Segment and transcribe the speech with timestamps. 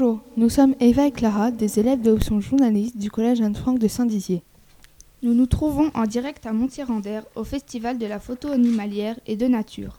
[0.00, 3.88] Bonjour, nous sommes Eva et Clara, des élèves de l'option journaliste du collège Anne-Franck de
[3.88, 4.44] Saint-Dizier.
[5.24, 9.48] Nous nous trouvons en direct à Montier-Randère au Festival de la photo animalière et de
[9.48, 9.98] nature.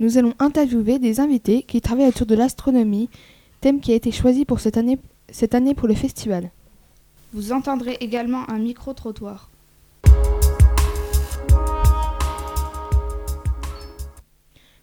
[0.00, 3.10] Nous allons interviewer des invités qui travaillent autour de l'astronomie,
[3.60, 6.50] thème qui a été choisi pour cette année, cette année pour le festival.
[7.34, 9.50] Vous entendrez également un micro-trottoir.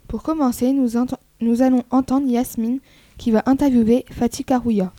[0.07, 0.89] Pour commencer, nous,
[1.41, 2.81] nous allons entendre Yasmine
[3.19, 4.91] qui va interviewer Fatih Karouya.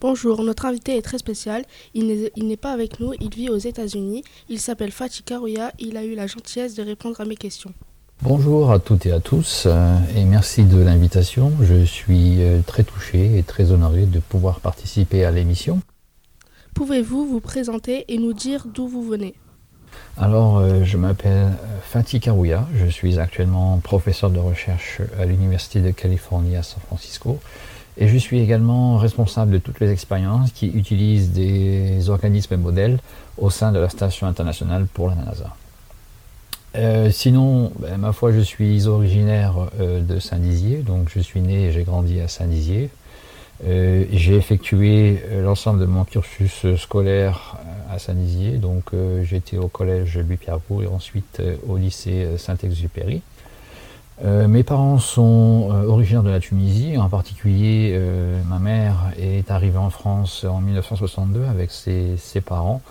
[0.00, 1.64] Bonjour, notre invité est très spécial.
[1.92, 4.22] Il n'est pas avec nous, il vit aux États-Unis.
[4.48, 5.72] Il s'appelle Fatih Karouya.
[5.80, 7.74] Il a eu la gentillesse de répondre à mes questions.
[8.22, 11.52] Bonjour à toutes et à tous euh, et merci de l'invitation.
[11.62, 15.80] Je suis euh, très touché et très honoré de pouvoir participer à l'émission.
[16.74, 19.34] Pouvez-vous vous présenter et nous dire d'où vous venez?
[20.20, 22.66] Alors, euh, je m'appelle Fatih Karouya.
[22.74, 27.38] Je suis actuellement professeur de recherche à l'Université de Californie à San Francisco.
[27.98, 32.98] Et je suis également responsable de toutes les expériences qui utilisent des organismes modèles
[33.36, 35.54] au sein de la Station internationale pour la NASA.
[36.76, 41.66] Euh, sinon, ben, ma foi, je suis originaire euh, de Saint-Dizier, donc je suis né
[41.66, 42.90] et j'ai grandi à Saint-Dizier.
[43.66, 47.56] Euh, j'ai effectué l'ensemble de mon cursus scolaire
[47.90, 48.92] à Saint-Dizier, donc
[49.22, 53.22] j'étais au collège Louis-Pierre et ensuite au lycée Saint-Exupéry.
[54.24, 57.98] mes parents sont originaires de la Tunisie, en particulier
[58.46, 62.82] ma mère est arrivée en France en 1962 avec ses parents.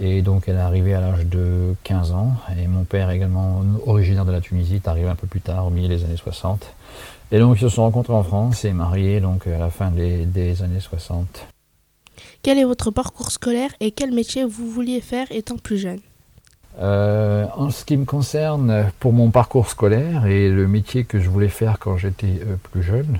[0.00, 2.32] Et donc elle est arrivée à l'âge de 15 ans.
[2.56, 5.70] Et mon père, également originaire de la Tunisie, est arrivé un peu plus tard, au
[5.70, 6.72] milieu des années 60.
[7.30, 10.62] Et donc ils se sont rencontrés en France et mariés donc à la fin des,
[10.62, 11.46] années 60.
[12.42, 16.00] Quel est votre parcours scolaire et quel métier vous vouliez faire étant plus jeune?
[16.80, 21.28] Euh, en ce qui me concerne, pour mon parcours scolaire et le métier que je
[21.28, 23.18] voulais faire quand j'étais euh, plus jeune,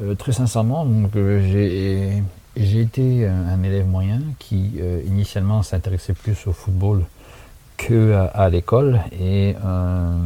[0.00, 2.22] euh, très sincèrement, donc j'ai
[2.54, 4.72] j'ai été un élève moyen qui
[5.06, 7.02] initialement s'intéressait plus au football
[7.76, 10.16] que à, l'école et, euh,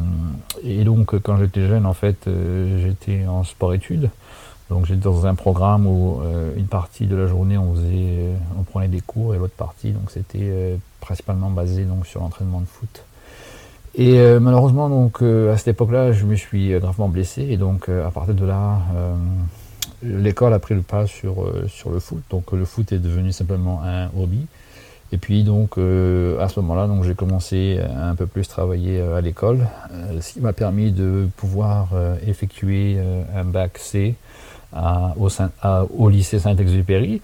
[0.62, 4.10] et, donc quand j'étais jeune en fait euh, j'étais en sport-études
[4.68, 6.20] donc j'étais dans un programme où
[6.56, 10.10] une partie de la journée on faisait on prenait des cours et l'autre partie donc
[10.10, 13.04] c'était principalement basé donc sur l'entraînement de foot
[13.94, 18.34] et malheureusement donc à cette époque-là je me suis gravement blessé et donc à partir
[18.34, 18.80] de là
[20.02, 22.22] l'école a pris le pas sur, euh, sur le foot.
[22.30, 24.46] Donc le foot est devenu simplement un hobby.
[25.12, 29.16] Et puis donc euh, à ce moment-là, donc j'ai commencé un peu plus travailler euh,
[29.16, 29.66] à l'école,
[30.20, 31.90] ce qui m'a permis de pouvoir
[32.26, 32.98] effectuer
[33.34, 34.14] un bac C
[34.74, 37.20] au, lycée Saint-Exupéry.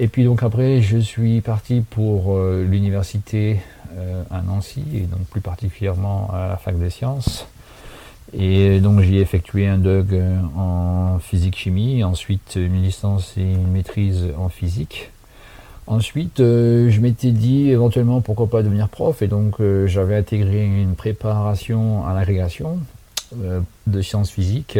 [0.00, 3.60] Et puis donc après, je suis parti pour l'université
[4.30, 7.46] à Nancy, et donc plus particulièrement à la fac des sciences.
[8.36, 14.28] Et donc j'ai effectué un DUG euh, en physique-chimie, ensuite une licence et une maîtrise
[14.36, 15.10] en physique.
[15.86, 20.64] Ensuite, euh, je m'étais dit éventuellement pourquoi pas devenir prof, et donc euh, j'avais intégré
[20.64, 22.78] une préparation à l'agrégation
[23.86, 24.78] de sciences physiques,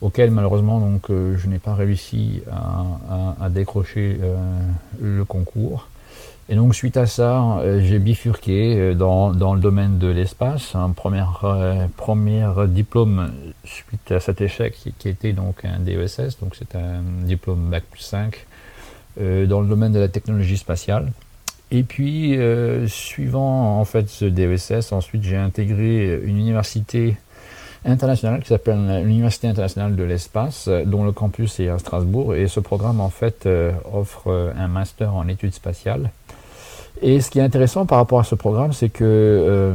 [0.00, 4.16] auquel malheureusement donc je n'ai pas réussi à décrocher
[4.98, 5.88] le concours.
[6.48, 10.90] Et donc suite à ça, euh, j'ai bifurqué euh, dans, le domaine de l'espace, un
[10.90, 13.32] premier, euh, premier diplôme
[13.64, 18.02] suite à cet échec qui, était donc un DESS, donc c'est un diplôme Bac plus
[18.02, 18.46] 5,
[19.18, 21.12] dans le domaine de la technologie spatiale.
[21.70, 22.38] Et puis,
[22.86, 27.16] suivant en fait ce DESS, ensuite j'ai intégré une université
[27.84, 32.34] internationale qui s'appelle l'Université internationale de l'espace, dont le campus est à Strasbourg.
[32.34, 33.48] Et ce programme en fait
[33.92, 36.10] offre un master en études spatiales
[37.02, 39.74] et ce qui est intéressant par rapport à ce programme, c'est que euh,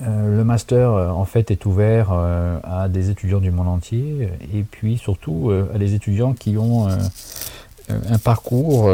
[0.00, 4.62] euh, le master euh, en fait est ouvert à des étudiants du monde entier et
[4.62, 6.88] puis surtout à des étudiants qui ont
[8.10, 8.90] un parcours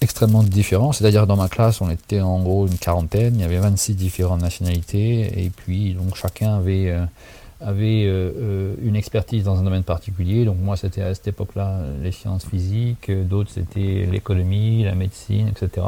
[0.00, 0.92] extrêmement différent.
[0.92, 4.42] C'est-à-dire dans ma classe, on était en gros une quarantaine, il y avait 26 différentes
[4.42, 6.94] nationalités et puis donc chacun avait
[7.60, 10.44] avait euh, euh, une expertise dans un domaine particulier.
[10.44, 15.86] Donc moi, c'était à cette époque-là les sciences physiques, d'autres c'était l'économie, la médecine, etc.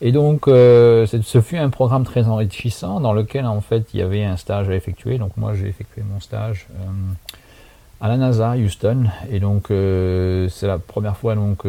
[0.00, 4.02] Et donc, euh, ce fut un programme très enrichissant dans lequel, en fait, il y
[4.02, 5.18] avait un stage à effectuer.
[5.18, 6.66] Donc moi, j'ai effectué mon stage
[8.00, 9.04] à la NASA, Houston.
[9.30, 11.66] Et donc, c'est la première fois donc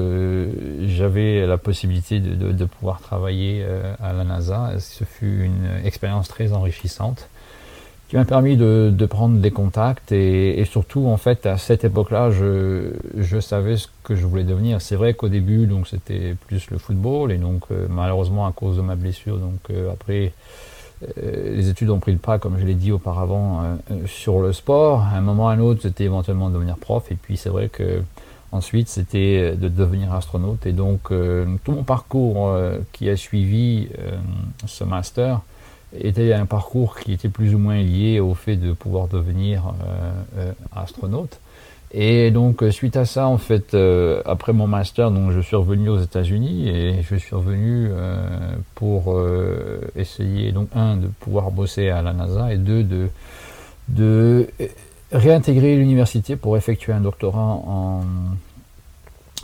[0.86, 3.66] j'avais la possibilité de, de pouvoir travailler
[4.02, 4.80] à la NASA.
[4.80, 7.28] Ce fut une expérience très enrichissante
[8.12, 12.92] qui m'a permis de, prendre des contacts et, surtout en fait à cette époque-là je,
[13.18, 14.82] je, savais ce que je voulais devenir.
[14.82, 18.76] C'est vrai qu'au début donc c'était plus le football et donc euh, malheureusement à cause
[18.76, 20.34] de ma blessure donc euh, après
[21.22, 23.64] les études ont pris le pas, comme je l'ai dit auparavant,
[24.06, 25.02] sur le sport.
[25.02, 27.12] À un moment ou à un autre, c'était éventuellement de devenir prof.
[27.12, 28.02] Et puis c'est vrai que
[28.52, 30.66] ensuite, c'était de devenir astronaute.
[30.66, 32.56] Et donc, tout mon parcours
[32.92, 33.90] qui a suivi
[34.66, 35.42] ce master
[36.00, 39.74] était un parcours qui était plus ou moins lié au fait de pouvoir devenir
[40.74, 41.41] astronaute.
[41.94, 45.58] Et donc, euh, suite à ça, en fait, euh, après mon master, donc, je suis
[45.58, 49.20] revenu aux États-Unis et je suis revenu euh, pour
[49.96, 53.10] essayer, donc, un, de pouvoir bosser à la NASA et deux, de,
[53.90, 54.48] de
[55.12, 58.02] réintégrer l'université pour effectuer un doctorat en,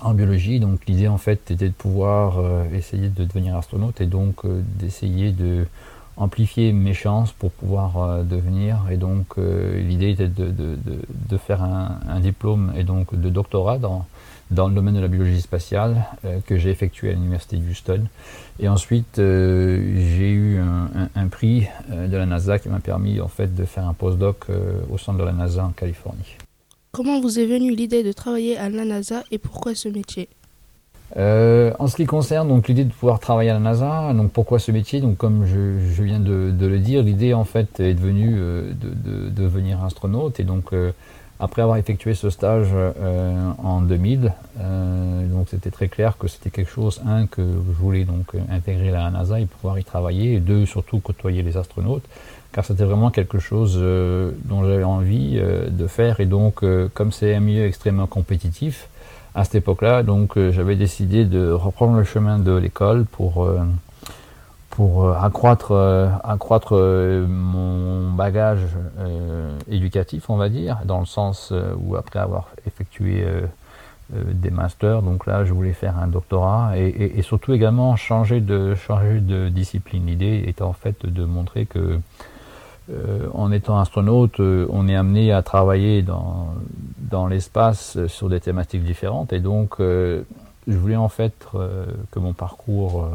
[0.02, 0.62] en biologie.
[0.62, 2.40] Donc, l'idée, en fait, était de pouvoir
[2.74, 4.46] essayer de devenir astronaute et donc
[4.80, 5.66] d'essayer de
[6.18, 8.80] amplifier mes chances pour pouvoir euh, devenir.
[8.92, 10.78] Et donc euh, l'idée était de, de,
[11.30, 14.06] de, faire un, diplôme et donc de doctorat dans,
[14.50, 18.06] dans le domaine de la biologie spatiale euh, que j'ai effectué à l'université Houston.
[18.60, 23.54] Et ensuite j'ai eu un, un, prix de la NASA qui m'a permis en fait
[23.54, 24.48] de faire un postdoc
[24.92, 26.38] au centre de la NASA en Californie.
[26.92, 30.30] Comment vous est venue l'idée de travailler à la NASA et pourquoi ce métier?
[31.16, 34.60] Euh, en ce qui concerne donc l'idée de pouvoir travailler à la NASA, donc pourquoi
[34.60, 35.00] ce métier?
[35.00, 39.84] Donc comme je, viens de, le dire, l'idée en fait est devenue euh, de, devenir
[39.84, 40.40] astronaute.
[40.40, 40.92] Et donc euh,
[41.40, 42.70] après avoir effectué ce stage
[43.64, 44.34] en 2000,
[45.32, 49.04] donc c'était très clair que c'était quelque chose un que je voulais donc intégrer à
[49.04, 52.02] la NASA et pouvoir y travailler et deux surtout côtoyer les astronautes
[52.54, 53.76] car c'était vraiment quelque chose
[54.46, 55.40] dont j'avais envie
[55.70, 56.22] de faire.
[56.22, 56.66] Et donc
[56.96, 58.90] comme c'est un milieu extrêmement compétitif
[59.38, 60.04] à cette époque-là.
[60.04, 63.62] Donc euh, j'avais décidé de reprendre le chemin de l'école pour, euh,
[64.72, 65.74] pour euh, accroître,
[66.24, 68.62] accroître mon bagage
[69.70, 73.24] éducatif, on va dire, dans le sens où après avoir effectué
[74.10, 79.20] des masters, donc là je voulais faire un doctorat et, surtout également changer de, changer
[79.20, 80.08] de discipline.
[80.08, 82.00] L'idée était en fait de montrer que
[83.34, 86.54] en étant astronaute, on est amené à travailler dans,
[87.10, 89.34] dans l'espace euh, sur des thématiques différentes.
[89.34, 91.34] Et donc, je voulais en fait
[92.12, 93.10] que mon parcours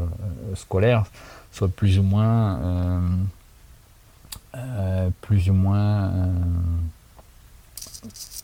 [0.55, 1.05] scolaire
[1.51, 3.01] soit plus ou moins,
[5.21, 6.11] plus ou moins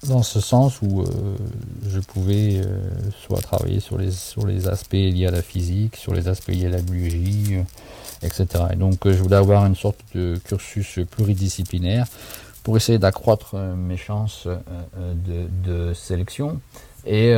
[0.07, 1.03] dans ce sens où
[1.89, 2.61] je pouvais
[3.25, 6.67] soit travailler sur les, sur les aspects liés à la physique, sur les aspects liés
[6.67, 7.57] à la biologie,
[8.21, 8.47] etc.
[8.73, 12.05] Et donc euh, je voulais avoir une sorte de cursus pluridisciplinaire
[12.63, 15.13] pour essayer d'accroître euh, mes chances euh,
[15.63, 16.59] de, sélection.
[17.05, 17.33] Et,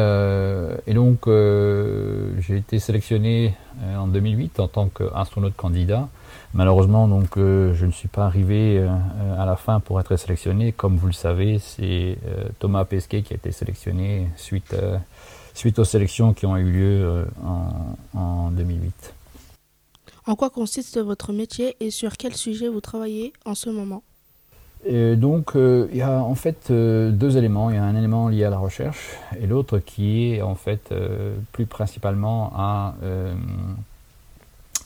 [0.94, 3.54] donc j'ai été sélectionné
[3.96, 6.10] en 2008 en tant qu'astronaute candidat.
[6.54, 8.86] Malheureusement, donc, je ne suis pas arrivé
[9.38, 10.72] à la fin pour être sélectionné.
[10.72, 12.18] Comme vous le savez, c'est
[12.60, 14.76] Thomas Pesquet qui a été sélectionné suite,
[15.54, 19.14] suite aux sélections qui ont eu lieu en, en 2008.
[20.26, 24.04] En quoi consiste votre métier et sur quel sujet vous travaillez en ce moment?
[24.90, 27.70] Donc, euh, il y a en fait euh, deux éléments.
[27.70, 30.92] Il y a un élément lié à la recherche et l'autre qui est en fait
[30.92, 32.96] euh, plus principalement à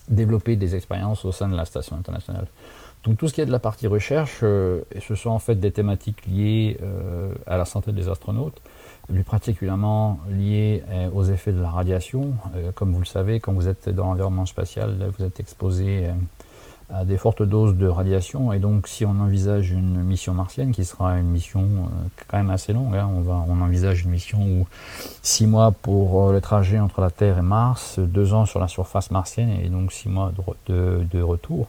[0.08, 2.48] développer des expériences au sein de la station internationale.
[3.04, 6.26] Donc, tout ce qui est de la partie recherche, ce sont en fait des thématiques
[6.28, 6.78] liées
[7.48, 8.60] à la santé des astronautes,
[9.08, 12.34] plus particulièrement lié euh, aux effets de la radiation.
[12.76, 16.10] Comme vous le savez, quand vous êtes dans l'environnement spatial, vous êtes exposé
[16.94, 18.54] à des fortes doses de radiation.
[18.54, 21.66] Et donc, si on envisage une mission martienne, qui sera une mission
[22.28, 24.68] quand même assez longue, hein, on, va, on envisage une mission où
[25.22, 29.12] six mois pour le trajet entre la Terre et Mars, deux ans sur la surface
[29.12, 30.32] martienne et donc six mois
[30.68, 31.68] de, retour.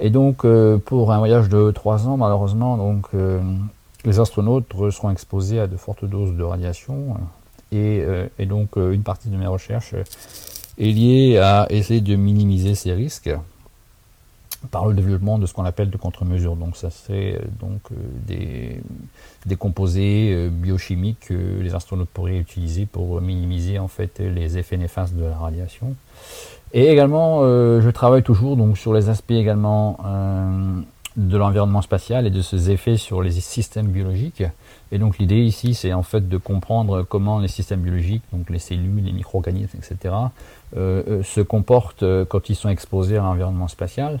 [0.00, 0.44] Et donc,
[0.84, 3.08] pour un voyage de trois ans, malheureusement, donc
[4.04, 7.16] les astronautes seront exposés à de fortes doses de radiation
[7.72, 9.94] et, euh, donc euh, une partie de mes recherches
[10.78, 13.30] est liée à essayer de minimiser ces risques
[14.70, 16.56] par le développement de ce qu'on appelle de contre-mesures.
[16.56, 17.80] Donc ça c'est euh, donc
[18.26, 18.80] des,
[19.46, 25.14] des, composés biochimiques que les astronautes pourraient utiliser pour minimiser en fait les effets néfastes
[25.14, 25.94] de la radiation.
[26.72, 29.98] Et également, je travaille toujours donc sur les aspects également
[31.16, 34.42] de l'environnement spatial et de ses effets sur les systèmes biologiques.
[34.92, 38.58] Et donc l'idée ici, c'est en fait de comprendre comment les systèmes biologiques, donc les
[38.58, 40.14] cellules, les micro-organismes, etc.,
[40.76, 44.20] euh, euh, se comportent euh, quand ils sont exposés à l'environnement spatial.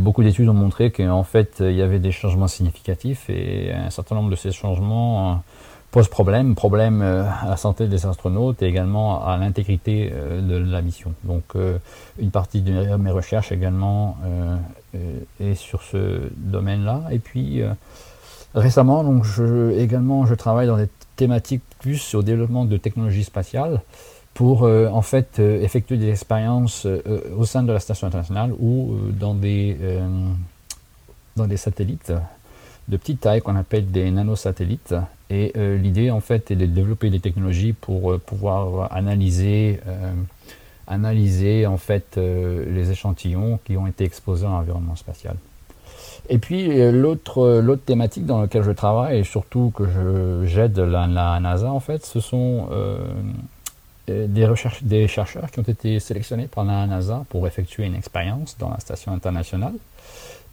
[0.00, 4.14] Beaucoup d'études ont montré qu'en fait, il y avait des changements significatifs et un certain
[4.14, 5.42] nombre de ces changements
[5.90, 10.56] pose problème, problème euh, à la santé des astronautes et également à l'intégrité euh, de
[10.56, 11.14] la mission.
[11.24, 11.78] Donc euh,
[12.18, 14.18] une partie de mes recherches également
[15.40, 17.04] est sur ce domaine-là.
[17.10, 17.62] Et puis
[18.54, 23.80] récemment, donc je, également, je travaille dans des thématiques plus le développement de technologies spatiales
[24.38, 26.86] pour en fait effectuer des expériences
[27.36, 29.76] au sein de la station internationale ou dans des
[31.34, 32.12] dans des satellites
[32.86, 34.94] de petite taille qu'on appelle des nanosatellites.
[35.28, 39.80] Et l'idée en fait est de développer des technologies pour pouvoir analyser
[40.86, 45.34] analyser en fait les échantillons qui ont été exposés à l'environnement spatial.
[46.28, 49.84] Et puis euh, l'autre euh, l'autre thématique dans laquelle je travaille et surtout que
[50.44, 52.98] j'aide la, la, NASA en fait, ce sont euh,
[54.10, 58.56] des, recherches, des chercheurs qui ont été sélectionnés par la NASA pour effectuer une expérience
[58.58, 59.74] dans la station internationale.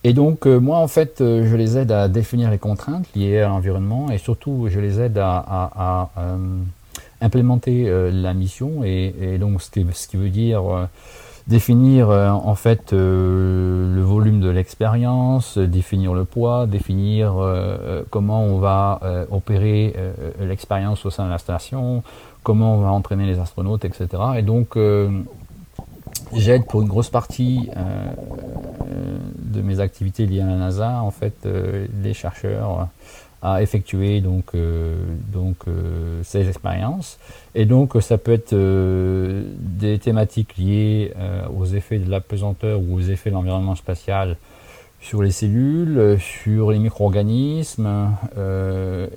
[0.04, 4.12] Et donc moi en fait je les aide à définir les contraintes liées à l'environnement
[4.12, 6.10] et surtout je les aide à,
[7.22, 10.88] implémenter la mission et, donc ce qui, ce qui veut dire
[11.48, 18.44] définir euh, en fait euh, le volume de l'expérience, définir le poids, définir euh, comment
[18.44, 19.96] on va opérer
[20.40, 22.04] l'expérience au sein de la station,
[22.46, 24.08] comment on va entraîner les astronautes, etc.
[24.38, 24.78] Et donc
[26.34, 27.70] j'aide pour une grosse partie
[29.38, 31.48] de mes activités liées à la NASA, en fait,
[32.02, 32.88] les chercheurs
[33.46, 34.96] à effectuer donc, euh,
[35.32, 37.20] donc, euh, ces expériences.
[37.54, 41.14] Et donc ça peut être euh, des thématiques liées
[41.56, 44.38] aux effets de la pesanteur ou aux effets de l'environnement spatial
[45.00, 48.10] sur les cellules, sur les micro-organismes.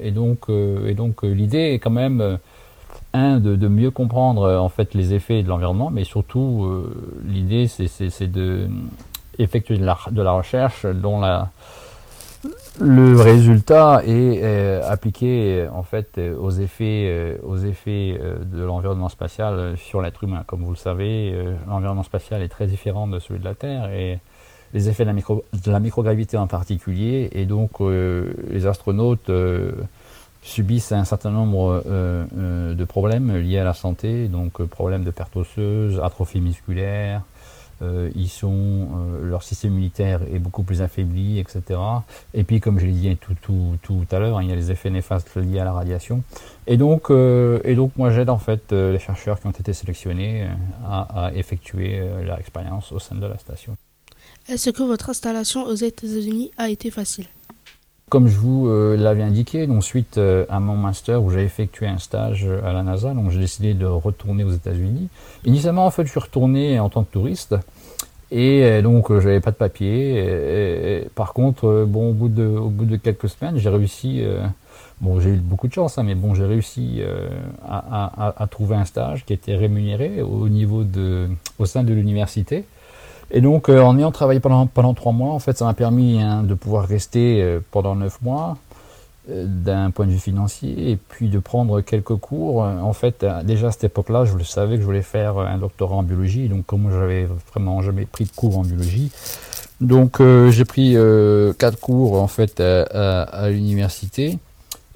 [0.00, 2.38] et donc, et donc l'idée est quand même
[3.12, 6.70] un de, de, mieux comprendre en fait les effets de l'environnement, mais surtout
[7.24, 8.68] l'idée c'est de
[9.38, 11.50] effectuer de la, de la recherche dont la
[12.80, 19.08] le résultat est euh, appliqué en fait euh, aux effets, euh, aux effets de l'environnement
[19.08, 20.44] spatial sur l'être humain.
[20.46, 21.34] Comme vous le savez,
[21.66, 24.20] l'environnement spatial est très différent de celui de la Terre et
[24.74, 27.30] les effets de la, micro, de la microgravité en particulier.
[27.32, 29.30] Et donc les astronautes
[30.48, 36.00] subissent un certain nombre de problèmes liés à la santé, donc problèmes de perte osseuse,
[36.02, 37.22] atrophie musculaire,
[37.80, 41.78] euh, ils sont, euh, leur système militaire est beaucoup plus affaibli, etc.
[42.34, 44.56] Et puis, comme je l'ai dit tout, tout, tout à l'heure, hein, il y a
[44.56, 46.22] les effets néfastes liés à la radiation.
[46.66, 50.48] Et donc, euh, et donc moi, j'aide en fait les chercheurs qui ont été sélectionnés
[50.84, 53.76] à effectuer leur expérience au sein de la station.
[54.48, 57.26] Est-ce que votre installation aux États-Unis a été facile?
[58.08, 62.48] Comme je vous l'avais indiqué, donc suite à mon master où j'ai effectué un stage
[62.64, 65.08] à la NASA, donc j'ai décidé de retourner aux États-Unis.
[65.44, 67.56] Initialement, en fait, je suis retourné en tant que touriste.
[68.30, 71.08] Et euh, donc, euh, j'avais pas de papier.
[71.14, 74.22] par contre, euh, bon, au bout de, au bout de quelques semaines, j'ai réussi.
[75.00, 77.02] bon, j'ai eu beaucoup de chance, hein, mais bon, j'ai réussi
[77.66, 82.64] à, à, trouver un stage qui était rémunéré au niveau de, au sein de l'université.
[83.30, 86.42] Et donc, en ayant travaillé pendant, pendant trois mois, en fait, ça m'a permis hein,
[86.42, 88.56] de pouvoir rester pendant neuf mois
[89.30, 92.62] euh, d'un point de vue financier et puis de prendre quelques cours.
[92.62, 95.58] En fait, euh, déjà à cette époque-là, je le savais que je voulais faire un
[95.58, 99.10] doctorat en biologie, donc comme j'avais vraiment jamais pris de cours en biologie,
[99.82, 100.96] donc euh, j'ai pris
[101.58, 104.38] quatre cours en fait à, l'université.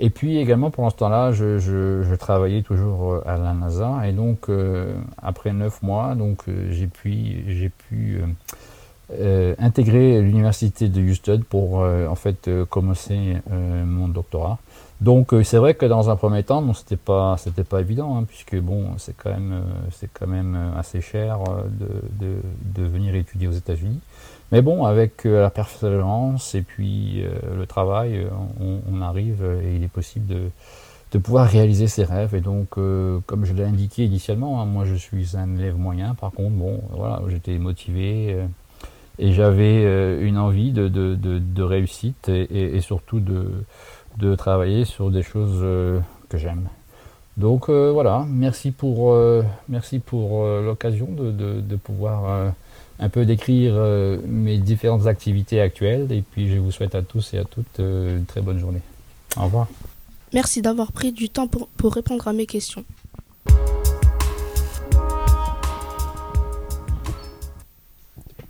[0.05, 4.49] Et puis également pendant ce temps-là, je, travaillais toujours à la NASA et donc
[5.23, 8.21] après neuf mois, donc j'ai pu j'ai pu
[9.21, 14.59] euh, intégré l'université de Houston pour euh, en fait euh, commencer mon doctorat.
[15.01, 18.25] Donc c'est vrai que dans un premier temps, bon, c'était pas c'était pas évident hein,
[18.25, 21.41] puisque bon c'est quand même c'est quand même assez cher
[21.81, 24.01] de venir étudier aux États-Unis.
[24.53, 27.25] Mais bon, avec la persévérance et puis
[27.57, 28.27] le travail,
[28.61, 30.27] on, on, arrive et il est possible
[31.11, 32.35] de, pouvoir réaliser ses rêves.
[32.35, 36.15] Et donc, comme je l'ai indiqué initialement, hein, moi je suis un élève moyen.
[36.15, 38.37] Par contre, bon, voilà, j'étais motivé
[39.19, 45.61] et j'avais euh, une envie de, réussite et, et, surtout de, travailler sur des choses
[45.63, 46.69] euh, que j'aime.
[47.37, 49.17] Donc euh, voilà, merci pour,
[49.69, 52.53] merci pour l'occasion de, pouvoir
[53.03, 53.75] un peu décrire
[54.27, 58.25] mes différentes activités actuelles et puis je vous souhaite à tous et à toutes une
[58.27, 58.81] très bonne journée.
[59.37, 59.67] Au revoir.
[60.33, 62.85] Merci d'avoir pris du temps pour, pour répondre à mes questions.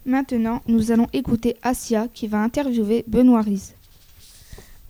[0.05, 3.73] Maintenant, nous allons écouter Asia qui va interviewer Benoît Riz.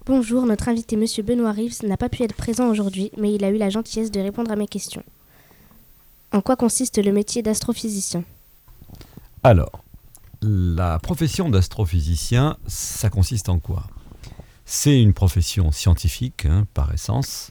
[0.06, 3.50] Bonjour, notre invité Monsieur Benoît Rives n'a pas pu être présent aujourd'hui, mais il a
[3.50, 5.04] eu la gentillesse de répondre à mes questions.
[6.32, 8.24] En quoi consiste le métier d'astrophysicien?
[9.44, 9.82] Alors,
[10.40, 13.88] la profession d'astrophysicien, ça consiste en quoi?
[14.64, 17.50] C'est une profession scientifique, hein, par essence.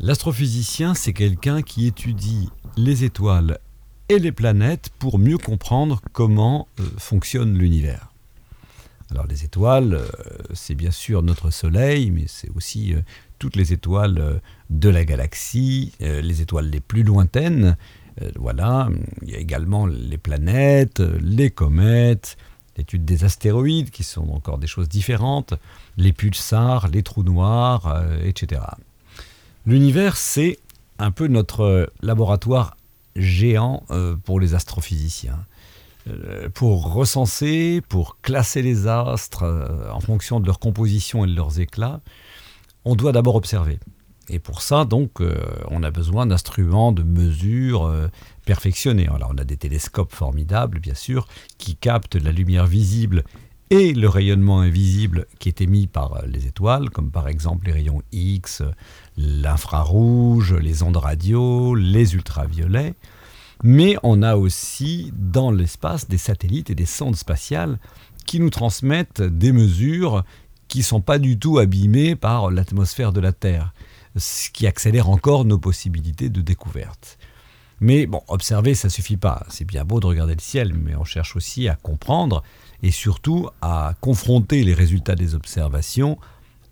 [0.00, 3.60] L'astrophysicien, c'est quelqu'un qui étudie les étoiles
[4.08, 8.12] et les planètes pour mieux comprendre comment euh, fonctionne l'univers.
[9.12, 10.08] Alors les étoiles, euh,
[10.54, 13.00] c'est bien sûr notre Soleil, mais c'est aussi euh,
[13.38, 17.76] toutes les étoiles de la galaxie, les étoiles les plus lointaines.
[18.22, 18.88] Euh, voilà,
[19.22, 22.36] il y a également les planètes, les comètes,
[22.76, 25.54] l'étude des astéroïdes, qui sont encore des choses différentes,
[25.96, 28.62] les pulsars, les trous noirs, euh, etc.
[29.66, 30.58] L'univers, c'est
[30.98, 32.76] un peu notre euh, laboratoire
[33.14, 33.82] géant
[34.24, 35.46] pour les astrophysiciens.
[36.52, 39.42] Pour recenser, pour classer les astres
[39.90, 42.02] en fonction de leur composition et de leurs éclats,
[42.84, 43.78] on doit d'abord observer.
[44.28, 45.36] Et pour ça, donc, euh,
[45.68, 48.08] on a besoin d'instruments de mesure euh,
[48.44, 49.08] perfectionnés.
[49.08, 51.28] Alors, on a des télescopes formidables, bien sûr,
[51.58, 53.22] qui captent la lumière visible
[53.70, 57.72] et le rayonnement invisible qui est émis par euh, les étoiles, comme par exemple les
[57.72, 58.62] rayons X,
[59.16, 62.94] l'infrarouge, les ondes radio, les ultraviolets.
[63.62, 67.78] Mais on a aussi dans l'espace des satellites et des sondes spatiales
[68.26, 70.24] qui nous transmettent des mesures
[70.68, 73.72] qui ne sont pas du tout abîmées par l'atmosphère de la Terre,
[74.16, 77.18] ce qui accélère encore nos possibilités de découverte.
[77.80, 79.44] Mais bon, observer, ça suffit pas.
[79.50, 82.42] C'est bien beau de regarder le ciel, mais on cherche aussi à comprendre
[82.82, 86.18] et surtout à confronter les résultats des observations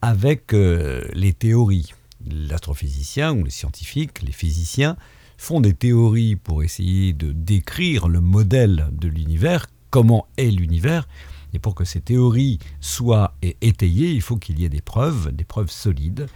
[0.01, 1.93] avec euh, les théories.
[2.27, 4.97] L'astrophysicien ou les scientifiques, les physiciens,
[5.37, 11.07] font des théories pour essayer de décrire le modèle de l'univers, comment est l'univers.
[11.55, 15.45] Et pour que ces théories soient étayées, il faut qu'il y ait des preuves, des
[15.45, 16.27] preuves solides.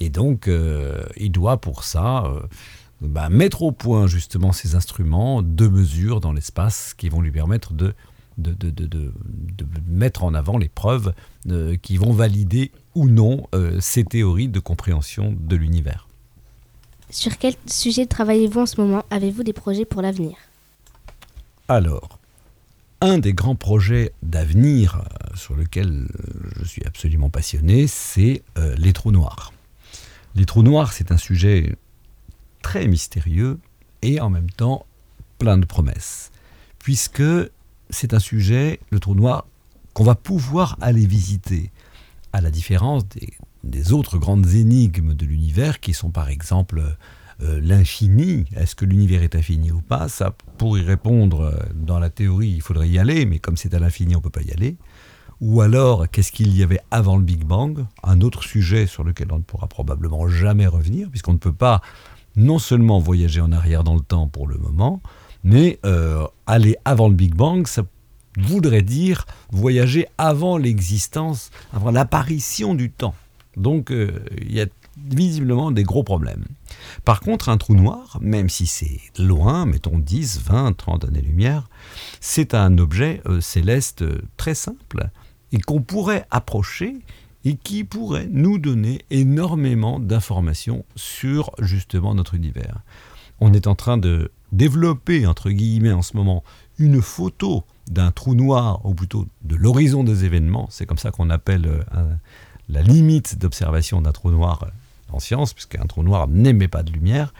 [0.00, 2.40] Et donc, euh, il doit pour ça euh,
[3.00, 7.72] bah, mettre au point justement ces instruments de mesure dans l'espace qui vont lui permettre
[7.72, 7.94] de,
[8.36, 9.12] de, de- de- de-
[9.56, 11.14] de mettre en avant les preuves
[11.48, 13.46] euh, qui vont valider ou non
[13.80, 16.06] ces théories de compréhension de l'univers.
[17.08, 19.04] Sur quel sujet travaillez-vous en ce moment?
[19.10, 20.36] Avez-vous des projets pour l'avenir?
[21.68, 22.18] Alors,
[23.00, 28.74] un des grands projets d'avenir euh, sur lequel euh, je suis absolument passionné, c'est euh,
[28.76, 29.52] les trous noirs.
[30.34, 31.76] Les trous noirs, c'est un sujet
[32.62, 33.58] très mystérieux
[34.02, 34.86] et en même temps
[35.38, 36.30] plein de promesses,
[36.78, 37.22] puisque
[37.90, 39.46] c'est un sujet, le trou noir,
[39.92, 41.70] qu'on va pouvoir aller visiter,
[42.32, 43.32] à la différence des,
[43.64, 46.96] des autres grandes énigmes de l'univers, qui sont par exemple
[47.42, 48.46] euh, l'infini.
[48.56, 52.48] Est-ce que l'univers est infini ou pas Ça, pour y répondre, euh, dans la théorie,
[52.48, 54.76] il faudrait y aller, mais comme c'est à l'infini, on ne peut pas y aller.
[55.42, 57.84] Ou alors, qu'est-ce qu'il y avait avant le Big Bang?
[58.02, 61.82] Un autre sujet sur lequel on ne pourra probablement jamais revenir, puisqu'on ne peut pas
[62.36, 65.02] non seulement voyager en arrière dans le temps pour le moment,
[65.44, 67.82] mais euh, aller avant le Big Bang, ça
[68.38, 73.14] voudrait dire voyager avant l'existence, avant l'apparition du temps.
[73.58, 76.44] Donc, il y a visiblement des gros problèmes.
[77.04, 81.68] Par contre, un trou noir, même si c'est loin, mettons 10, 20, 30 années-lumière,
[82.20, 85.08] c'est un objet euh, céleste euh, très simple
[85.52, 86.96] et qu'on pourrait approcher
[87.44, 92.80] et qui pourrait nous donner énormément d'informations sur justement notre univers.
[93.38, 96.42] On est en train de développer, entre guillemets, en ce moment,
[96.78, 101.30] une photo d'un trou noir, ou plutôt de l'horizon des événements, c'est comme ça qu'on
[101.30, 102.14] appelle euh,
[102.68, 104.66] la limite d'observation d'un trou noir
[105.10, 107.32] en science, puisqu'un trou noir n'émet pas de lumière.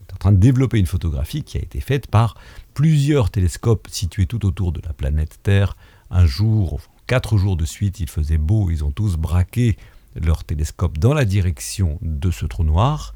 [0.00, 2.36] Est en train de développer une photographie qui a été faite par
[2.74, 5.76] plusieurs télescopes situés tout autour de la planète Terre.
[6.10, 9.76] Un jour, quatre jours de suite, il faisait beau, ils ont tous braqué
[10.14, 13.14] leur télescope dans la direction de ce trou noir.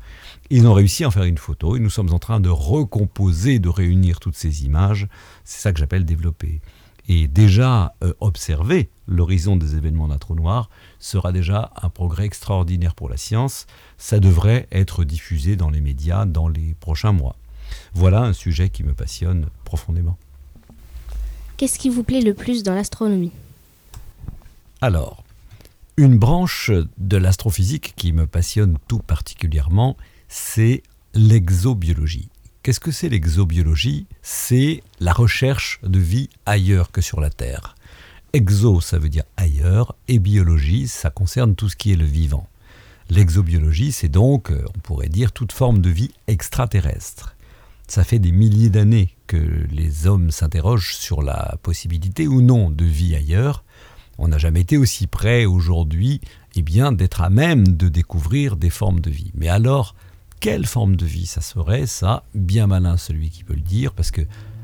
[0.51, 3.59] Ils ont réussi à en faire une photo et nous sommes en train de recomposer,
[3.59, 5.09] de réunir toutes ces images.
[5.45, 6.61] C'est ça que j'appelle développer.
[7.09, 10.71] Et déjà euh, observer l'horizon des événements d'un trou noir
[11.03, 13.67] sera déjà un progrès extraordinaire pour la science.
[13.99, 17.37] Ça devrait être diffusé dans les médias dans les prochains mois.
[17.93, 20.17] Voilà un sujet qui me passionne profondément.
[21.57, 23.33] Qu'est-ce qui vous plaît le plus dans l'astronomie?
[24.81, 25.25] Alors,
[25.97, 29.97] une branche de l'astrophysique qui me passionne tout particulièrement,
[30.29, 30.83] c'est
[31.15, 32.29] l'exobiologie.
[32.63, 34.07] Qu'est-ce que c'est l'exobiologie?
[34.23, 37.75] C'est la recherche de vie ailleurs que sur la Terre.
[38.35, 42.49] Exo, ça veut dire ailleurs, et biologie, ça concerne tout ce qui est le vivant.
[43.11, 47.37] L'exobiologie, c'est donc, euh, on pourrait dire, toute forme de vie extraterrestre.
[47.89, 52.87] Ça fait des milliers d'années que les hommes s'interrogent sur la possibilité ou non de
[52.87, 53.65] vie ailleurs.
[54.17, 56.23] On n'a jamais été aussi près aujourd'hui
[56.55, 59.31] eh bien, d'être à même de découvrir des formes de vie.
[59.35, 59.95] Mais alors,
[60.41, 64.11] quelle forme de vie ça serait Ça, bien malin celui qui peut le dire, parce
[64.11, 64.23] que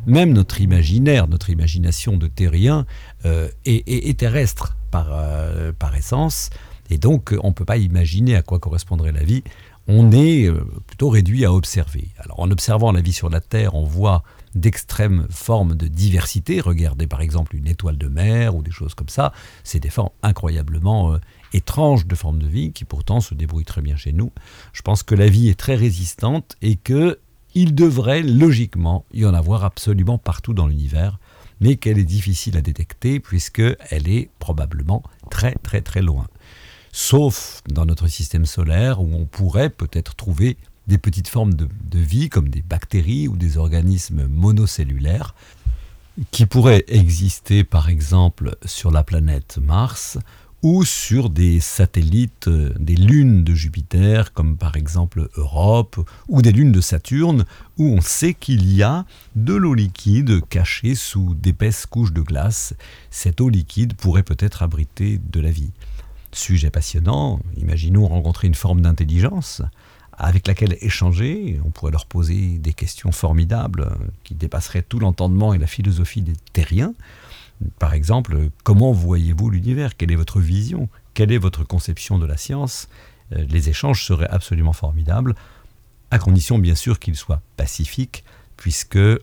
[0.08, 2.86] même notre imaginaire, notre imagination de terrien
[3.24, 6.50] euh, est, est- est terrestre par, euh, par essence,
[6.90, 9.44] et donc on ne peut pas imaginer à quoi correspondrait la vie.
[9.90, 12.08] On est euh, plutôt réduit à observer.
[12.18, 14.22] Alors en observant la vie sur la Terre, on voit
[14.54, 16.60] d'extrêmes formes de diversité.
[16.60, 19.32] Regardez par exemple une étoile de mer ou des choses comme ça.
[19.64, 21.18] C'est des formes incroyablement euh,
[21.54, 24.30] étranges de formes de vie qui pourtant se débrouillent très bien chez nous.
[24.72, 27.18] Je pense que la vie est très résistante et que
[27.54, 31.18] il devrait logiquement y en avoir absolument partout dans l'univers,
[31.60, 36.26] mais qu'elle est difficile à détecter puisqu'elle est probablement très très très loin.
[36.92, 40.56] Sauf dans notre système solaire où on pourrait peut-être trouver
[40.86, 45.34] des petites formes de, de, vie comme des bactéries ou des organismes monocellulaires
[46.30, 50.18] qui pourraient exister par exemple sur la planète Mars
[50.62, 56.52] ou sur des satellites, euh, des lunes de Jupiter, comme par exemple Europe, ou des
[56.52, 57.44] lunes de Saturne,
[57.76, 59.04] où on sait qu'il y a
[59.36, 62.74] de l'eau liquide cachée sous d'épaisses couches de glace.
[63.10, 65.70] Cette eau liquide pourrait peut-être abriter de la vie.
[66.32, 69.62] Sujet passionnant, imaginons rencontrer une forme d'intelligence
[70.18, 73.88] avec laquelle échanger, on pourrait leur poser des questions formidables
[74.24, 76.92] qui dépasseraient tout l'entendement et la philosophie des terriens.
[77.78, 79.96] Par exemple, comment voyez-vous l'univers?
[79.96, 80.88] Quelle est votre vision?
[81.14, 82.88] Quelle est votre conception de la science?
[83.32, 85.34] Euh, Les échanges seraient absolument formidables,
[86.10, 88.24] à condition bien sûr qu'ils soient pacifiques,
[88.56, 89.20] puisque euh,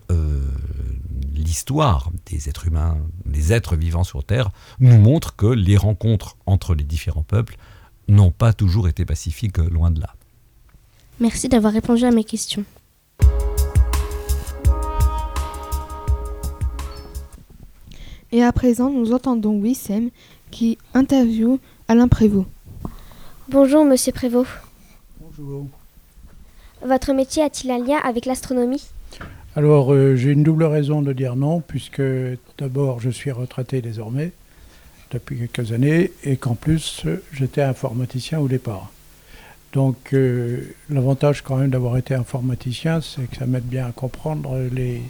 [1.34, 6.74] l'histoire des êtres humains, des êtres vivants sur Terre, nous montre que les rencontres entre
[6.74, 7.56] les différents peuples
[8.08, 10.14] n'ont pas toujours été pacifiques, loin de là.
[11.20, 12.64] Merci d'avoir répondu à mes questions.
[18.32, 20.10] Et à présent, nous entendons Wissem
[20.50, 22.48] qui interviewe Alain Prévost.
[23.48, 24.50] Bonjour, monsieur Prévost.
[25.20, 25.66] Bonjour.
[26.84, 28.84] Votre métier a-t-il un lien avec l'astronomie?
[29.54, 32.02] Alors, euh, j'ai une double raison de dire non, puisque
[32.58, 34.32] d'abord, je suis retraité désormais,
[35.12, 38.90] depuis quelques années, et qu'en plus, j'étais informaticien au départ.
[39.72, 44.58] Donc, euh, l'avantage quand même d'avoir été informaticien, c'est que ça m'aide bien à comprendre
[44.72, 45.00] les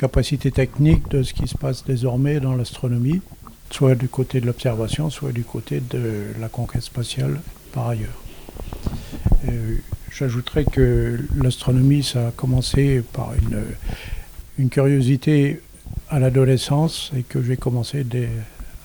[0.00, 3.20] capacités techniques de ce qui se passe désormais dans l'astronomie,
[3.70, 7.40] soit du côté de l'observation, soit du côté de la conquête spatiale
[7.72, 8.18] par ailleurs.
[9.48, 9.76] Euh,
[10.10, 13.62] J'ajouterais que l'astronomie, ça a commencé par une,
[14.58, 15.60] une curiosité
[16.08, 18.04] à l'adolescence et que j'ai commencé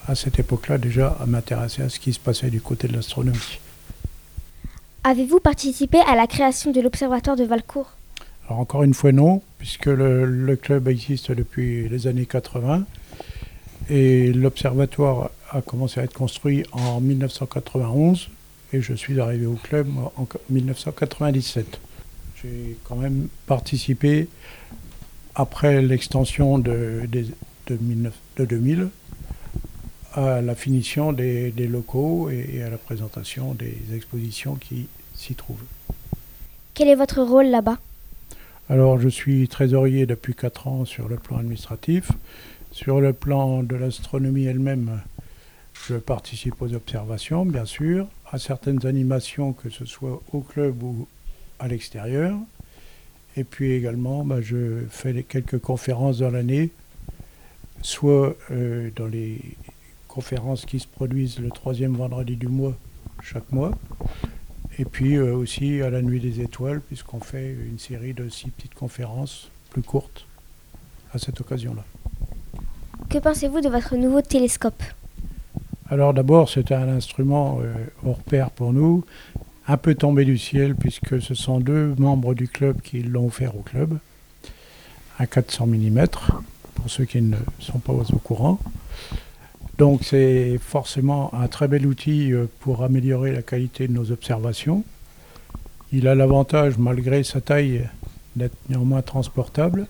[0.08, 3.60] à cette époque-là déjà à m'intéresser à ce qui se passait du côté de l'astronomie.
[5.04, 7.92] Avez-vous participé à la création de l'Observatoire de Valcourt?
[8.48, 12.86] Alors encore une fois non, puisque le, club existe depuis les années 80
[13.90, 18.30] et l'Observatoire a commencé à être construit en 1991
[18.74, 21.80] et je suis arrivé au club en 1997.
[22.42, 24.28] J'ai quand même participé
[25.34, 27.26] après l'extension de, de,
[27.68, 28.90] de, 19, de 2000
[30.14, 35.34] à la finition des, des locaux et, et, à la présentation des expositions qui s'y
[35.34, 35.58] trouvent.
[36.74, 37.80] Quel est votre rôle là-bas?
[38.68, 42.12] Alors, je suis trésorier depuis 4 ans sur le plan administratif.
[42.72, 45.02] Sur le plan de l'astronomie elle-même,
[45.88, 51.08] je participe aux observations, bien sûr, à certaines animations, que ce soit au club ou
[51.60, 52.36] à l'extérieur.
[53.38, 56.72] Et puis également, bah, je fais quelques conférences dans l'année,
[57.84, 59.42] soit euh, dans les
[60.08, 62.74] conférences qui se produisent le troisième vendredi du mois,
[63.22, 63.78] chaque mois,
[64.78, 68.50] et puis euh, aussi à la Nuit des Étoiles, puisqu'on fait une série de six
[68.50, 70.26] petites conférences plus courtes
[71.14, 71.84] à cette occasion-là.
[73.10, 74.84] Que pensez-vous de votre nouveau télescope?
[75.90, 77.74] Alors d'abord, c'était un instrument euh,
[78.06, 79.06] hors pair pour nous,
[79.68, 83.56] un peu tombé du ciel, puisque ce sont deux membres du club qui l'ont offert
[83.56, 83.98] au club,
[85.20, 86.08] un 400 mm,
[86.76, 88.60] pour ceux qui ne sont pas au courant.
[89.78, 94.84] Donc c'est forcément un très bel outil euh, pour améliorer la qualité de nos observations.
[95.92, 97.88] Il a l'avantage, malgré sa taille,
[98.36, 99.88] d'être néanmoins transportable.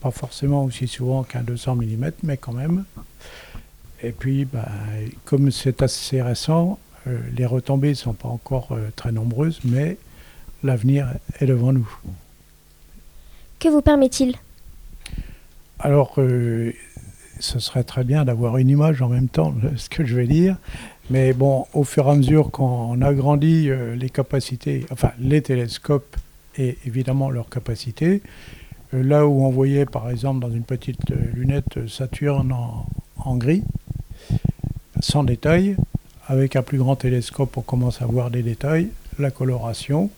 [0.00, 2.84] Pas forcément aussi souvent qu'un 200 mm, mais quand même.
[4.02, 4.68] Et puis, bah,
[5.24, 9.98] comme c'est assez récent, euh, les retombées ne sont pas encore euh, très nombreuses, mais
[10.62, 11.08] l'avenir
[11.38, 11.88] est devant nous.
[13.58, 14.36] Que vous permet-il?
[15.78, 16.72] Alors, euh,
[17.40, 20.56] ce serait très bien d'avoir une image en même temps, ce que je vais dire.
[21.10, 26.16] Mais bon, au fur et à mesure qu'on agrandit euh, les capacités, enfin les télescopes
[26.56, 28.22] et évidemment leurs capacités,
[28.94, 32.54] euh, là où on voyait par exemple dans une petite euh, lunette Saturne
[33.16, 33.64] en, gris,
[35.00, 35.76] sans détail,
[36.28, 40.10] avec un plus grand télescope on commence à voir des détails, la coloration,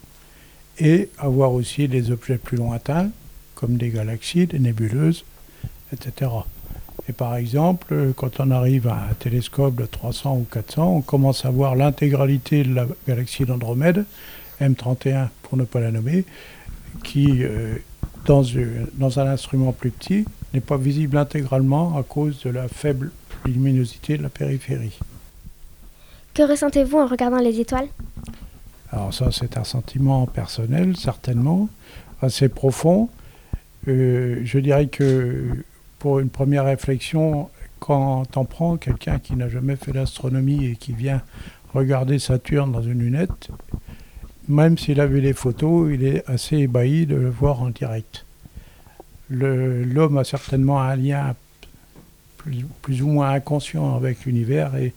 [0.78, 3.10] et à voir aussi des objets plus lointains,
[3.54, 5.24] comme des galaxies, des nébuleuses,
[5.92, 6.30] etc.
[7.08, 11.44] Et par exemple, quand on arrive à un télescope de 300 ou 400, on commence
[11.44, 14.04] à voir l'intégralité de la galaxie d'Andromède,
[14.60, 16.24] M31 pour ne pas la nommer,
[17.02, 17.74] qui euh,
[18.26, 22.68] dans, une- dans un instrument plus petit n'est pas visible intégralement à cause de la
[22.68, 23.10] faible
[23.46, 24.96] luminosité de la périphérie.
[26.34, 27.88] Que ressentez-vous en regardant les étoiles?
[28.92, 31.68] Alors ça, c'est un sentiment personnel, certainement,
[32.20, 33.08] assez profond.
[33.88, 35.64] Euh, je dirais que
[36.02, 40.92] pour une première réflexion, quand on prend quelqu'un qui n'a jamais fait d'astronomie et qui
[40.92, 41.22] vient
[41.74, 43.50] regarder Saturne dans une lunette,
[44.48, 48.26] même s'il a vu les photos, il est assez ébahi de le voir en direct.
[49.30, 51.36] L'homme a certainement un lien
[52.82, 54.94] plus, ou moins inconscient avec l'univers et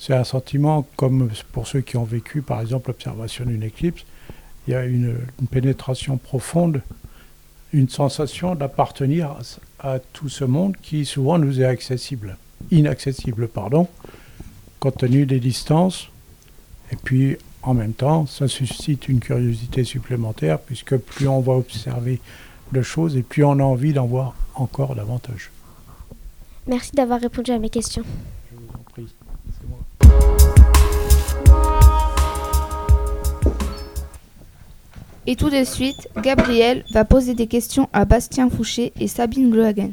[0.00, 4.04] c'est un sentiment comme pour ceux qui ont vécu par exemple l'observation d'une éclipse,
[4.66, 5.14] il y a une
[5.52, 6.82] pénétration profonde,
[7.72, 9.36] une sensation d'appartenir
[9.78, 12.36] à, tout ce monde qui souvent nous est accessible,
[12.70, 13.88] inaccessible pardon,
[14.78, 16.08] compte tenu des distances.
[16.92, 22.20] Et puis en même temps, ça suscite une curiosité supplémentaire puisque plus on va observer
[22.72, 25.50] de choses et plus on a envie d'en voir encore davantage.
[26.66, 28.04] Merci d'avoir répondu à mes questions.
[35.26, 39.90] Et tout de suite, Gabriel va poser des questions à Bastien Fouché et Sabine Glohagen.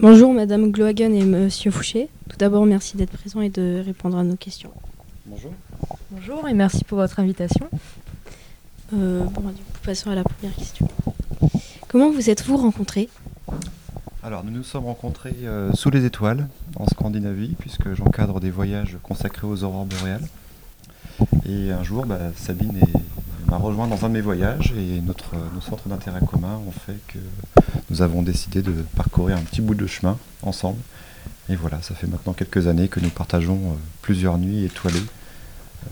[0.00, 2.08] Bonjour Madame Glohagen et Monsieur Fouché.
[2.28, 4.72] Tout d'abord, merci d'être présent et de répondre à nos questions.
[5.26, 5.52] Bonjour.
[6.10, 7.68] Bonjour et merci pour votre invitation.
[8.94, 10.88] Euh, bon, du coup, passons à la première question.
[11.86, 13.08] Comment vous êtes-vous rencontrés?
[14.24, 18.96] Alors, nous nous sommes rencontrés euh, sous les étoiles, en Scandinavie, puisque j'encadre des voyages
[19.04, 20.26] consacrés aux aurores boréales.
[21.52, 22.80] Et un jour, bah, Sabine
[23.46, 26.96] m'a rejoint dans un de mes voyages et notre, nos centres d'intérêt commun ont fait
[27.08, 27.18] que
[27.90, 30.78] nous avons décidé de parcourir un petit bout de chemin ensemble.
[31.48, 34.96] Et voilà, ça fait maintenant quelques années que nous partageons euh, plusieurs nuits étoilées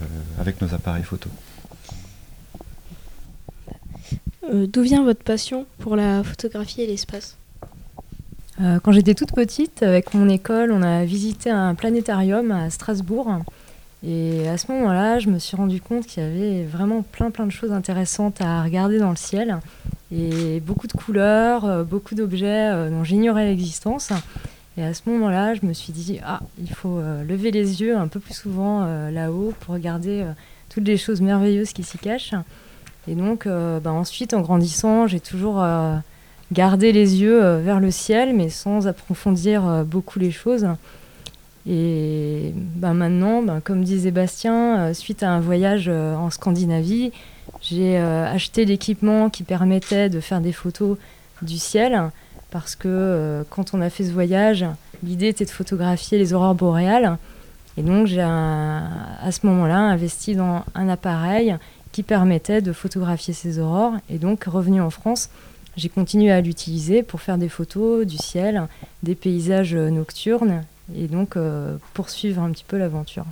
[0.01, 0.05] euh,
[0.40, 1.29] avec nos appareils photo.
[4.51, 7.37] Euh, D'où vient votre passion pour la photographie et l'espace?
[8.61, 13.40] Euh, quand j'étais toute petite, avec mon école, on a visité un planétarium à Strasbourg.
[14.06, 17.44] Et à ce moment-là, je me suis rendu compte qu'il y avait vraiment plein plein
[17.44, 19.58] de choses intéressantes à regarder dans le ciel.
[20.12, 24.10] Et beaucoup de couleurs, euh, beaucoup d'objets euh, dont j'ignorais l'existence.
[24.76, 27.96] Et à ce moment-là, je me suis dit, ah, il faut euh, lever les yeux
[27.96, 30.24] un peu plus souvent là-haut pour regarder
[30.68, 32.34] toutes les choses merveilleuses qui s'y cachent.
[33.06, 35.64] Et donc, bah, ensuite, en grandissant, j'ai toujours
[36.52, 40.66] gardé les yeux vers le ciel, mais sans approfondir beaucoup les choses.
[41.72, 47.12] Et bah, maintenant, bah, comme disait Bastien, euh, suite à un voyage euh, en Scandinavie,
[47.62, 50.98] j'ai euh, acheté l'équipement qui permettait de faire des photos
[51.42, 52.11] du ciel,
[52.50, 54.66] parce que quand on a fait ce voyage,
[55.04, 57.16] l'idée était de photographier les aurores boréales.
[57.76, 61.56] Et donc j'ai à ce moment-là investi dans un appareil
[61.92, 63.94] qui permettait de photographier ces aurores.
[64.11, 65.30] Et donc revenu en France,
[65.76, 68.66] j'ai continué à l'utiliser pour faire des photos du ciel,
[69.02, 73.26] des paysages nocturnes, et donc euh, poursuivre un petit peu l'aventure.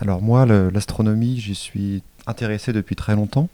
[0.00, 3.48] Alors moi, l'astronomie, j'y suis intéressé depuis très longtemps.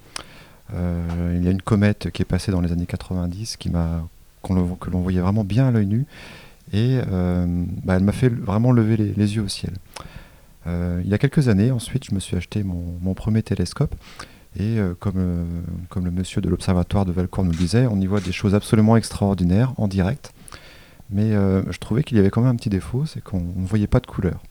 [0.75, 4.07] Euh, il y a une comète qui est passée dans les années 90 qui m'a,
[4.43, 4.53] que
[4.91, 6.05] l'on voyait vraiment bien à l'œil nu.
[6.73, 7.47] Et euh,
[7.85, 9.73] bah, elle m'a fait vraiment lever les, yeux au ciel.
[10.67, 13.95] Il y a quelques années, ensuite, je me suis acheté mon, premier télescope.
[14.59, 15.47] Et comme,
[15.89, 18.55] comme le monsieur de l'observatoire de Valcourt nous le disait, on y voit des choses
[18.55, 20.33] absolument extraordinaires en direct.
[21.11, 23.67] Mais euh, je trouvais qu'il y avait quand même un petit défaut, c'est qu'on ne
[23.67, 24.43] voyait pas de couleur.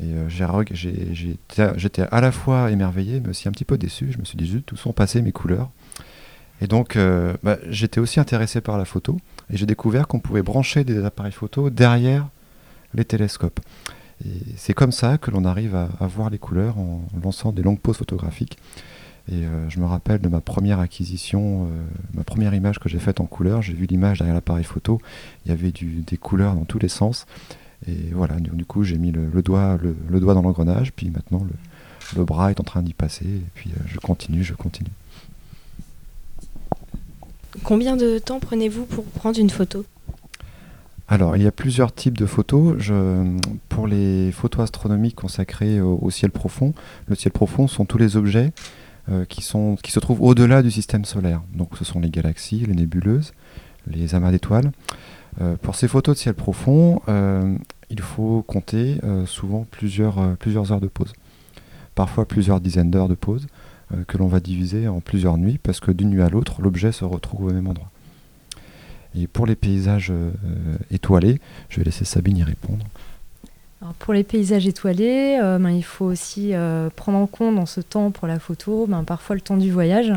[0.00, 0.28] Et euh,
[1.76, 4.10] j'étais à la fois émerveillé, mais aussi un petit peu déçu.
[4.10, 5.70] Je me suis dit, zut, où sont passées mes couleurs?
[6.60, 9.18] Et donc, euh, bah, j'étais aussi intéressé par la photo.
[9.52, 12.28] Et j'ai découvert qu'on pouvait brancher des appareils photo derrière
[12.94, 13.60] les télescopes.
[14.56, 17.80] C'est comme ça que l'on arrive à, à voir les couleurs en lançant des longues
[17.80, 18.56] pauses photographiques.
[19.30, 21.82] Et euh, je me rappelle de ma première acquisition, euh,
[22.14, 23.62] ma première image que j'ai faite en couleur.
[23.62, 25.00] J'ai vu l'image derrière l'appareil photo.
[25.46, 27.26] Il y avait du- des couleurs dans tous les sens.
[27.86, 30.92] Et voilà, du, du coup, j'ai mis le, le doigt, le, le doigt dans l'engrenage.
[30.92, 33.26] Puis maintenant, le, le bras est en train d'y passer.
[33.26, 34.90] Et puis euh, je continue, je continue.
[37.64, 39.84] Combien de temps prenez-vous pour prendre une photo?
[41.08, 42.76] Alors, il y a plusieurs types de photos.
[42.78, 43.36] Je-
[43.68, 46.72] pour les photos astronomiques consacrées au, au ciel profond,
[47.08, 48.52] le ciel profond sont tous les objets
[49.10, 51.42] euh, qui, se trouvent au-delà du système solaire.
[51.54, 53.32] Donc, ce sont les galaxies, les nébuleuses,
[53.88, 54.70] les amas d'étoiles.
[55.40, 57.56] Euh, pour ces photos de ciel profond, euh,
[57.90, 61.12] il faut compter souvent plusieurs, heures de pause.
[61.96, 63.48] Parfois plusieurs dizaines d'heures de pause
[64.06, 67.04] que l'on va diviser en plusieurs nuits parce que d'une nuit à l'autre, l'objet se
[67.04, 67.90] retrouve au même endroit.
[69.14, 70.10] Et pour les paysages
[70.90, 71.38] étoilés,
[71.68, 72.86] je vais laisser Sabine y répondre.
[73.98, 77.80] Pour les paysages étoilés, euh, ben, il faut aussi euh, prendre en compte dans ce
[77.80, 80.12] temps pour la photo ben, parfois le temps du voyage.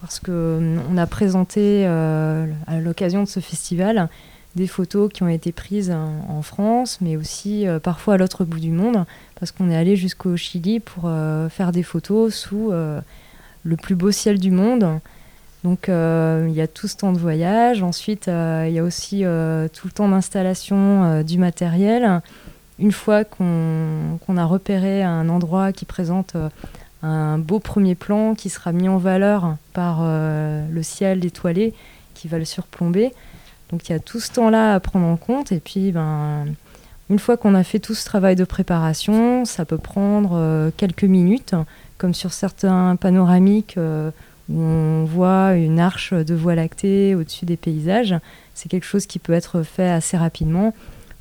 [0.00, 4.08] parce qu'on a présenté à l'occasion de ce festival
[4.54, 8.70] des photos qui ont été prises en, France, mais aussi parfois à l'autre bout du
[8.72, 9.04] monde,
[9.38, 11.10] parce qu'on est allé jusqu'au Chili pour
[11.50, 14.98] faire des photos sous le plus beau ciel du monde.
[15.62, 17.82] Donc il y a tout ce temps de voyage.
[17.82, 22.20] Ensuite, il y a aussi tout le temps d'installation du matériel
[22.82, 26.48] une fois qu'on a repéré un endroit qui présente euh,
[27.02, 31.74] un beau premier plan qui sera mis en valeur par euh, le ciel étoilé
[32.14, 33.12] qui va le surplomber.
[33.70, 35.52] Donc il y a tout ce temps-là à prendre en compte.
[35.52, 36.44] Et puis, ben,
[37.08, 41.04] une fois qu'on a fait tout ce travail de préparation, ça peut prendre euh, quelques
[41.04, 41.54] minutes,
[41.98, 43.78] comme sur certains panoramiques
[44.48, 48.16] où on voit une arche de voie lactée au-dessus des paysages.
[48.54, 50.74] C'est quelque chose qui peut être fait assez rapidement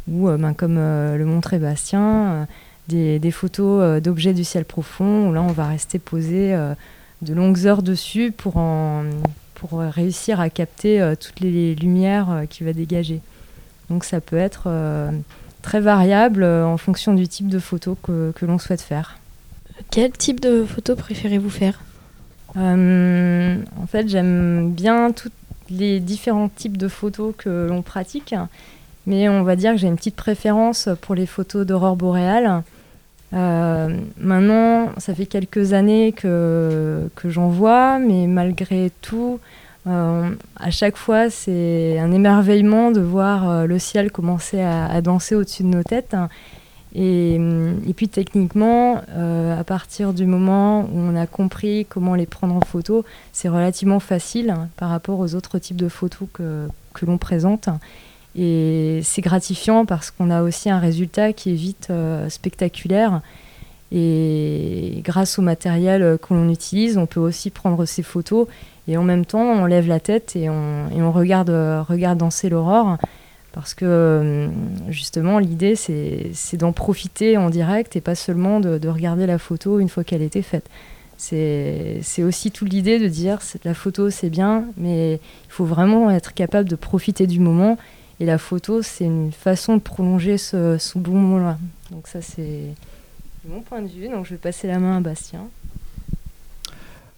[0.09, 2.47] ou euh, ben, comme euh, le montrait Bastien,
[2.91, 6.53] euh, des, photos d'objets du ciel profond, où là on va rester posé
[7.21, 8.61] de longues heures dessus pour,
[9.55, 13.21] pour réussir à capter toutes les lumières qu'il va dégager.
[13.89, 14.69] Donc ça peut être
[15.61, 19.17] très variable en fonction du type de photo que, que l'on souhaite faire.
[19.89, 21.79] Quel type de photo préférez-vous faire?
[22.57, 25.31] En fait, j'aime bien tous
[25.69, 28.35] les différents types de photos que l'on pratique.
[29.07, 32.63] Mais on va dire que j'ai une petite préférence pour les photos d'aurore boréale.
[33.33, 39.39] Euh, maintenant, ça fait quelques années que, que j'en vois, mais malgré tout,
[39.87, 45.35] euh, à chaque fois, c'est un émerveillement de voir euh, le ciel commencer à, danser
[45.35, 46.15] au-dessus de nos têtes.
[46.93, 47.39] Et,
[47.95, 53.05] puis techniquement, à partir du moment où on a compris comment les prendre en photo,
[53.31, 57.69] c'est relativement facile par rapport aux autres types de photos que, que l'on présente.
[58.35, 63.21] Et c'est gratifiant parce qu'on a aussi un résultat qui est vite euh, spectaculaire.
[63.91, 68.47] Et grâce au matériel euh, que l'on utilise, on peut aussi prendre ces photos
[68.87, 72.97] et en même temps, on lève la tête et on, regarde, euh, regarde danser l'aurore.
[73.53, 74.49] Parce que
[74.87, 79.79] justement, l'idée, c'est d'en profiter en direct et pas seulement de, de regarder la photo
[79.79, 80.69] une fois qu'elle était faite.
[81.17, 86.33] C'est aussi toute l'idée de dire la photo, c'est bien, mais il faut vraiment être
[86.33, 87.77] capable de profiter du moment
[88.21, 91.57] et la photo, c'est une façon de prolonger ce, bon moment-là.
[91.89, 92.67] Donc ça, c'est
[93.49, 94.09] mon point de vue.
[94.09, 95.47] Donc je vais passer la main à Bastien.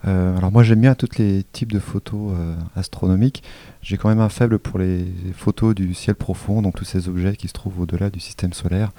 [0.07, 3.43] Euh, alors moi j'aime bien tous les types de photos euh, astronomiques.
[3.81, 7.35] J'ai quand même un faible pour les photos du ciel profond, donc tous ces objets
[7.35, 8.93] qui se trouvent au-delà du système solaire,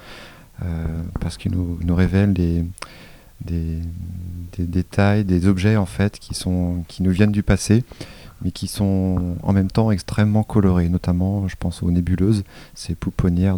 [0.63, 0.85] euh,
[1.19, 2.65] parce qu'ils nous, révèlent des,
[3.41, 3.79] des,
[4.57, 7.83] des, détails, des objets en fait qui, sont, qui nous viennent du passé
[8.41, 12.43] mais qui sont en même temps extrêmement colorés, notamment je pense aux nébuleuses,
[12.73, 13.57] ces pouponnières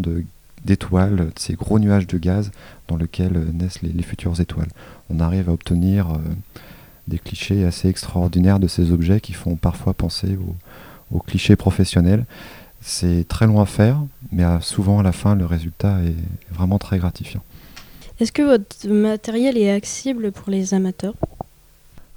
[0.65, 2.51] d'étoiles, ces gros nuages de gaz
[2.87, 4.69] dans lesquels naissent les, futures étoiles.
[5.09, 6.17] On arrive à obtenir euh,
[7.07, 10.37] des clichés assez extraordinaires de ces objets qui font parfois penser
[11.11, 12.25] aux, clichés professionnels.
[12.81, 13.97] C'est très long à faire,
[14.31, 17.41] mais souvent à la fin le résultat est vraiment très gratifiant.
[18.19, 21.15] Est-ce que votre matériel est accessible pour les amateurs?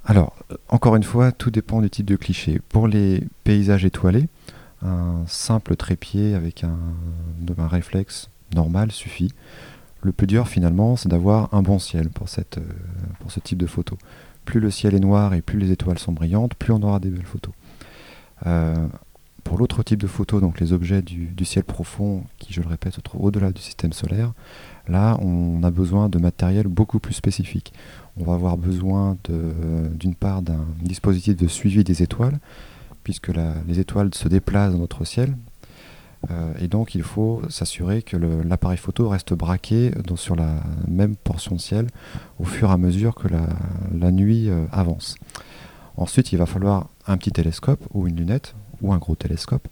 [0.05, 0.35] Alors,
[0.67, 2.59] encore une fois, tout dépend du type de cliché.
[2.69, 4.27] Pour les paysages étoilés,
[4.81, 6.77] un simple trépied avec un,
[7.67, 9.31] réflexe normal suffit.
[10.01, 12.61] Le plus dur finalement, c'est d'avoir un bon ciel euh,
[13.19, 13.97] pour ce type de photo.
[14.45, 17.09] Plus le ciel est noir et plus les étoiles sont brillantes, plus on aura des
[17.09, 17.53] belles photos.
[18.47, 18.87] Euh,
[19.43, 22.67] pour l'autre type de photo, donc les objets du, du ciel profond, qui je le
[22.67, 24.33] répète se trouvent au-delà du système solaire,
[24.87, 27.73] là on a besoin de matériel beaucoup plus spécifique
[28.17, 32.39] on va avoir besoin d'une part d'un dispositif de suivi des étoiles,
[33.03, 33.31] puisque
[33.67, 35.35] les étoiles se déplacent dans notre ciel.
[36.29, 41.55] Euh, et donc il faut s'assurer que l'appareil photo reste braqué sur la même portion
[41.55, 41.87] de ciel
[42.39, 45.15] au fur et à mesure que la, nuit euh, avance.
[45.97, 49.67] Ensuite, il va falloir un petit télescope ou une lunette ou un gros télescope.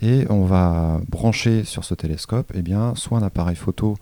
[0.00, 3.96] Et on va brancher sur ce télescope eh bien, soit un appareil photo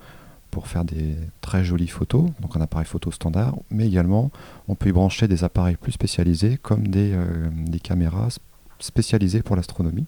[0.56, 4.30] pour faire des très jolies photos, donc un appareil photo standard, mais également
[4.68, 7.50] on peut y brancher des appareils plus spécialisés comme des, euh,
[7.82, 8.28] caméras
[8.78, 10.06] spécialisées pour l'astronomie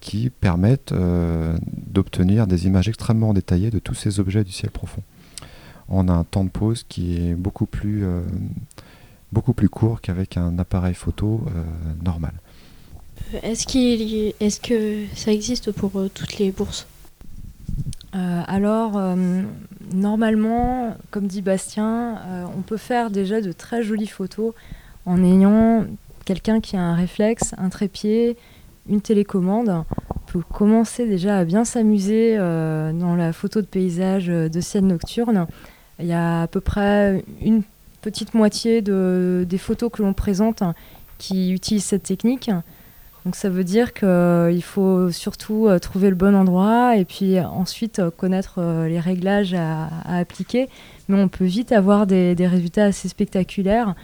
[0.00, 5.02] qui permettent euh, d'obtenir des images extrêmement détaillées de tous ces objets du ciel profond.
[5.88, 8.22] On a un temps de pause qui est beaucoup plus, euh,
[9.30, 11.40] beaucoup plus court qu'avec un appareil photo
[12.02, 12.32] normal.
[13.44, 13.64] Est-ce,
[14.40, 16.88] est-ce que ça existe pour toutes les bourses?
[18.14, 19.42] Euh, alors, euh,
[19.92, 24.52] normalement, comme dit Bastien, euh, on peut faire déjà de très jolies photos
[25.06, 25.86] en ayant
[26.24, 28.36] quelqu'un qui a un réflexe, un trépied,
[28.88, 29.70] une télécommande.
[29.70, 35.46] On peut commencer déjà à bien s'amuser dans la photo de paysage de ciel nocturne.
[35.98, 37.62] Il y a à peu près une
[38.00, 40.62] petite moitié de, des photos que l'on présente
[41.18, 42.50] qui utilisent cette technique.
[43.24, 48.00] Donc ça veut dire qu'il faut surtout euh, trouver le bon endroit et puis ensuite
[48.00, 50.68] euh, connaître euh, les réglages à, appliquer.
[51.08, 53.94] Mais on peut vite avoir des, résultats assez spectaculaires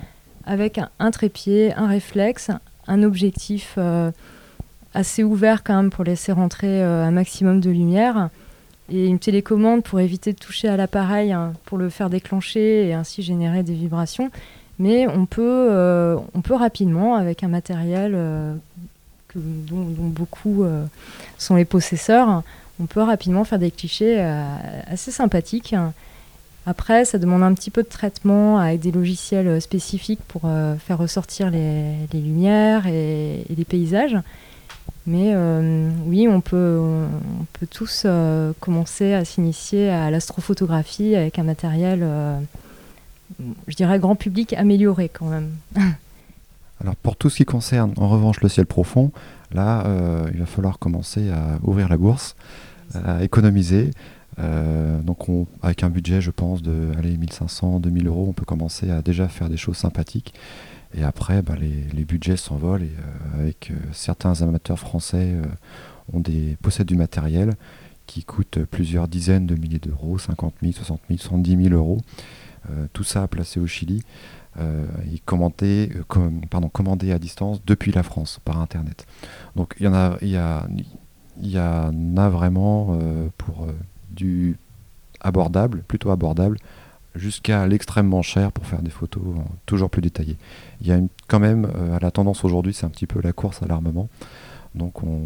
[0.45, 2.51] avec un, trépied, un réflexe,
[2.87, 4.11] un objectif euh,
[4.95, 8.31] assez ouvert quand même pour laisser rentrer euh, un maximum de lumière
[8.91, 12.95] et une télécommande pour éviter de toucher à l'appareil hein, pour le faire déclencher et
[12.95, 14.31] ainsi générer des vibrations.
[14.79, 16.17] Mais on peut, euh,
[16.51, 18.55] rapidement, avec un matériel euh,
[19.35, 20.85] dont, beaucoup euh,
[21.39, 22.43] sont les possesseurs,
[22.81, 24.45] on peut rapidement faire des clichés euh,
[24.87, 25.75] assez sympathiques.
[26.67, 30.43] Après, ça demande un petit peu de traitement avec des logiciels euh, spécifiques pour
[30.79, 34.17] faire ressortir les, lumières et, les paysages.
[35.07, 35.35] Mais
[36.05, 38.07] oui, on peut, on peut tous
[38.61, 42.07] commencer à s'initier à l'astrophotographie avec un matériel,
[43.69, 45.51] je dirais, grand public amélioré quand même.
[46.81, 49.11] Alors pour tout ce qui concerne en revanche le ciel profond,
[49.53, 52.37] là euh, il va falloir commencer à ouvrir la bourse,
[52.95, 53.91] à économiser.
[54.39, 58.45] Euh, donc on- avec un budget je pense de allez, 1500, 2000 euros, on peut
[58.45, 60.35] commencer à déjà faire des choses sympathiques.
[60.95, 65.35] Et après bah, les, budgets s'envolent et euh, avec certains amateurs français
[66.13, 67.55] ont des, possèdent du matériel
[68.07, 71.99] qui coûte plusieurs dizaines de milliers d'euros, 50 000, 60 000, 70 000 euros.
[72.93, 74.03] Tout ça placé au Chili
[75.13, 79.07] et commandé, euh, com- pardon, commandé à distance depuis la France par Internet.
[79.57, 80.67] Donc il y en a, il y a,
[81.41, 83.73] il y en a vraiment euh, pour euh,
[84.11, 84.57] du
[85.21, 86.59] abordable, plutôt abordable,
[87.15, 90.37] jusqu'à l'extrêmement cher pour faire des photos euh, toujours plus détaillées.
[90.81, 93.21] Il y a une- quand même, euh, à la tendance aujourd'hui, c'est un petit peu
[93.23, 94.09] la course à l'armement.
[94.75, 95.21] Donc on,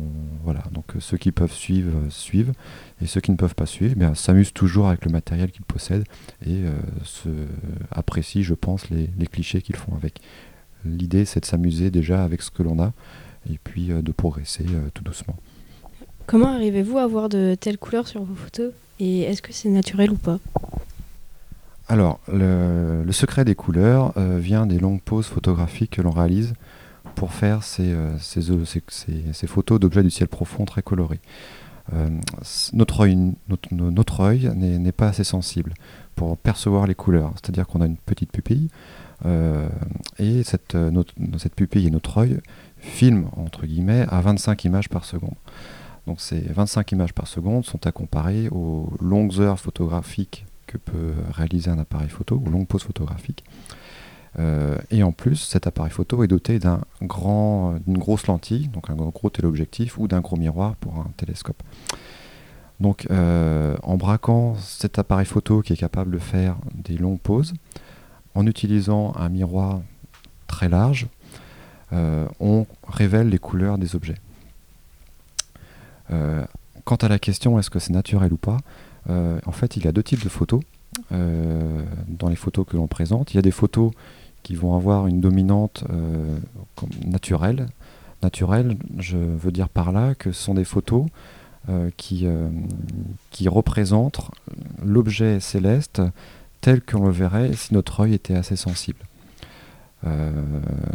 [0.44, 2.52] voilà, donc euh, ceux qui peuvent suivre euh, suivent
[3.00, 5.64] et ceux qui ne peuvent pas suivre, eh bien, s'amusent toujours avec le matériel qu'ils
[5.64, 6.04] possèdent
[6.46, 6.72] et euh,
[7.04, 7.28] se
[7.90, 10.20] apprécient, je pense, les, les clichés qu'ils font avec.
[10.84, 12.92] L'idée, c'est de s'amuser déjà avec ce que l'on a
[13.50, 15.36] et puis euh, de progresser euh, tout doucement.
[16.26, 20.12] Comment arrivez-vous à voir de telles couleurs sur vos photos Et est-ce que c'est naturel
[20.12, 20.38] ou pas?
[21.88, 26.54] Alors, le, le secret des couleurs vient des longues pauses photographiques que l'on réalise
[27.14, 31.20] pour faire ces, euh, ces, photos d'objets du ciel profond très colorés.
[31.92, 32.08] Euh,
[32.72, 35.74] notre œil, n'est pas assez sensible
[36.14, 37.32] pour percevoir les couleurs.
[37.34, 38.68] C'est-à-dire qu'on a une petite pupille
[39.26, 39.68] euh,
[40.18, 40.76] et cette
[41.56, 42.40] pupille et notre œil
[42.78, 45.34] filment entre guillemets à 25 images par seconde.
[46.06, 51.14] Donc ces 25 images par seconde sont à comparer aux longues heures photographiques que peut
[51.30, 53.44] réaliser un appareil photo, aux longues pauses photographiques.
[54.38, 58.90] Euh, et en plus, cet appareil photo est doté d'un grand, d'une grosse lentille, donc
[58.90, 61.62] un gros téléobjectif, ou d'un gros miroir pour un télescope.
[62.80, 67.54] Donc, euh, en braquant cet appareil photo qui est capable de faire des longues pauses,
[68.34, 69.82] en utilisant un miroir
[70.46, 71.06] très large,
[71.92, 74.18] euh, on révèle les couleurs des objets.
[76.84, 78.58] Quant à la question est-ce que c'est naturel ou pas,
[79.08, 80.60] en fait, il y a deux types de photos
[82.18, 83.32] dans les photos que l'on présente.
[83.32, 83.92] Il y a des photos
[84.42, 86.38] qui vont avoir une dominante euh,
[87.06, 87.68] naturelle.
[88.22, 91.06] Naturelle, je veux dire par là que ce sont des photos
[91.68, 92.48] euh, qui, euh,
[93.30, 94.30] qui représentent
[94.84, 96.02] l'objet céleste
[96.60, 98.98] tel qu'on le verrait si notre œil était assez sensible.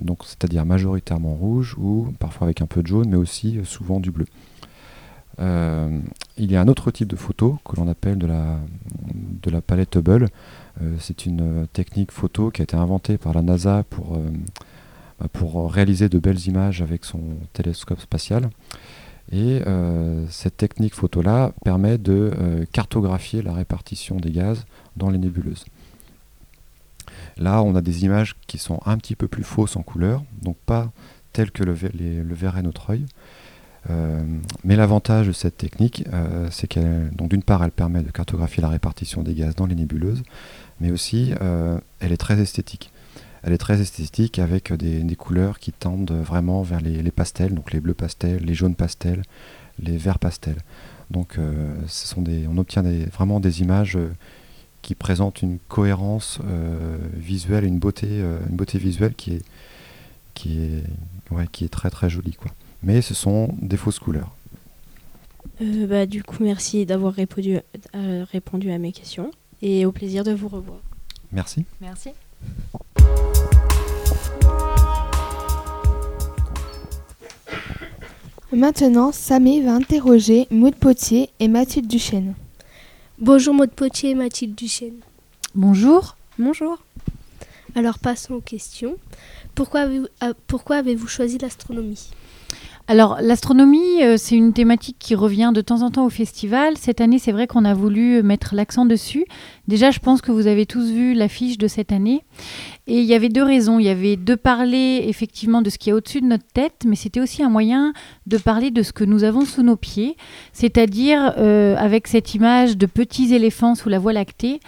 [0.01, 4.11] Donc, c'est-à-dire majoritairement rouge ou parfois avec un peu de jaune, mais aussi souvent du
[4.11, 4.26] bleu.
[5.39, 8.59] Il y a un autre type de photo que l'on appelle de la,
[9.13, 10.28] de la palette Hubble.
[10.82, 14.30] Euh, c'est une euh, technique photo qui a été inventée par la NASA pour, euh,
[15.20, 15.28] bah,
[15.68, 17.22] réaliser de belles images avec son
[17.54, 18.50] télescope spatial.
[19.34, 19.62] Et
[20.30, 24.66] cette technique photo-là permet de cartographier la répartition des gaz
[24.96, 25.66] dans les nébuleuses.
[27.36, 30.56] Là, on a des images qui sont un petit peu plus fausses en couleur, donc
[30.66, 30.94] pas
[31.34, 33.06] telles que le, les- le verrait notre œil.
[34.64, 36.06] Mais l'avantage de cette technique,
[36.50, 40.24] c'est qu'elle, d'une part, elle permet de cartographier la répartition des gaz dans les nébuleuses,
[40.80, 42.92] mais aussi, euh, elle est très esthétique.
[43.44, 47.80] Elle est très esthétique avec des, couleurs qui tendent vraiment vers les, pastels, donc les
[47.80, 49.22] bleus pastels, les jaunes pastels,
[49.80, 50.58] les verts pastels.
[51.12, 54.12] Donc, euh, ce sont des, on obtient des- vraiment des images euh,
[54.82, 56.40] qui présentent une cohérence
[57.14, 58.08] visuelle, une beauté,
[58.50, 59.42] une beauté visuelle qui est,
[60.34, 60.84] qui est,
[61.34, 62.52] ouais, qui est très très jolie, quoi
[62.84, 64.36] mais ce sont des fausses couleurs.
[65.60, 67.60] Bah, Du coup, merci d'avoir répondu
[67.94, 70.80] à mes questions et au plaisir de vous revoir.
[71.32, 71.66] Merci.
[71.82, 72.10] Merci.
[78.53, 82.34] Maintenant, Samé va interroger Maud Potier et Mathilde Duchesne.
[83.20, 84.99] Bonjour Maud Potier et Mathilde Duchesne.
[85.53, 86.16] Bonjour.
[86.39, 86.78] Bonjour.
[87.76, 88.95] Alors passons aux questions.
[89.53, 92.10] Pourquoi avez-vous, euh, pourquoi avez-vous choisi l'astronomie?
[92.90, 96.78] Alors l'astronomie, euh, c'est une thématique qui revient de temps en temps au festival.
[96.78, 99.26] Cette année, c'est vrai qu'on a voulu mettre l'accent dessus.
[99.68, 102.24] Déjà, je pense que vous avez tous vu l'affiche de cette année.
[102.88, 103.80] Et il y avait deux raisons.
[103.80, 106.96] Il y avait de parler effectivement de ce qui est au-dessus de notre tête, mais
[106.96, 107.92] c'était aussi un moyen
[108.28, 110.18] de parler de ce que nous avons sous nos pieds,
[110.52, 114.60] c'est-à-dire euh, avec cette image de petits éléphants sous la voie lactée,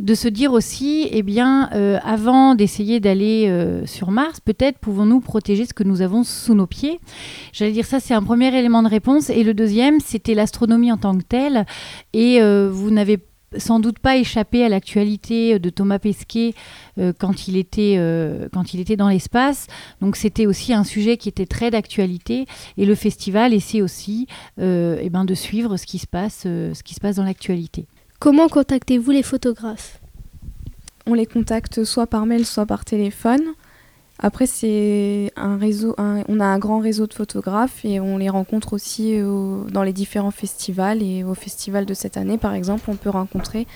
[0.00, 5.20] de se dire aussi, eh bien, euh, avant d'essayer d'aller euh, sur Mars, peut-être pouvons-nous
[5.20, 7.00] protéger ce que nous avons sous nos pieds.
[7.52, 9.28] J'allais dire ça, c'est un premier élément de réponse.
[9.28, 11.66] Et le deuxième, c'était l'astronomie en tant que telle.
[12.14, 13.18] Et vous n'avez
[13.58, 16.54] sans doute pas échappé à l'actualité de Thomas Pesquet
[16.98, 19.66] euh, quand, il était, euh, quand il était dans l'espace.
[20.00, 22.46] Donc c'était aussi un sujet qui était très d'actualité
[22.76, 24.26] et le festival essaie aussi
[24.60, 27.86] euh, eh ben, de suivre ce qui se passe, ce qui se passe dans l'actualité.
[28.18, 30.00] Comment contactez-vous les photographes?
[31.06, 33.42] On les contacte soit par mail, soit par téléphone.
[34.18, 38.72] Après, c'est un réseau, on a un grand réseau de photographes et on les rencontre
[38.72, 41.02] aussi dans les différents festivals.
[41.02, 43.66] Et au festival de cette année, par exemple, on peut rencontrer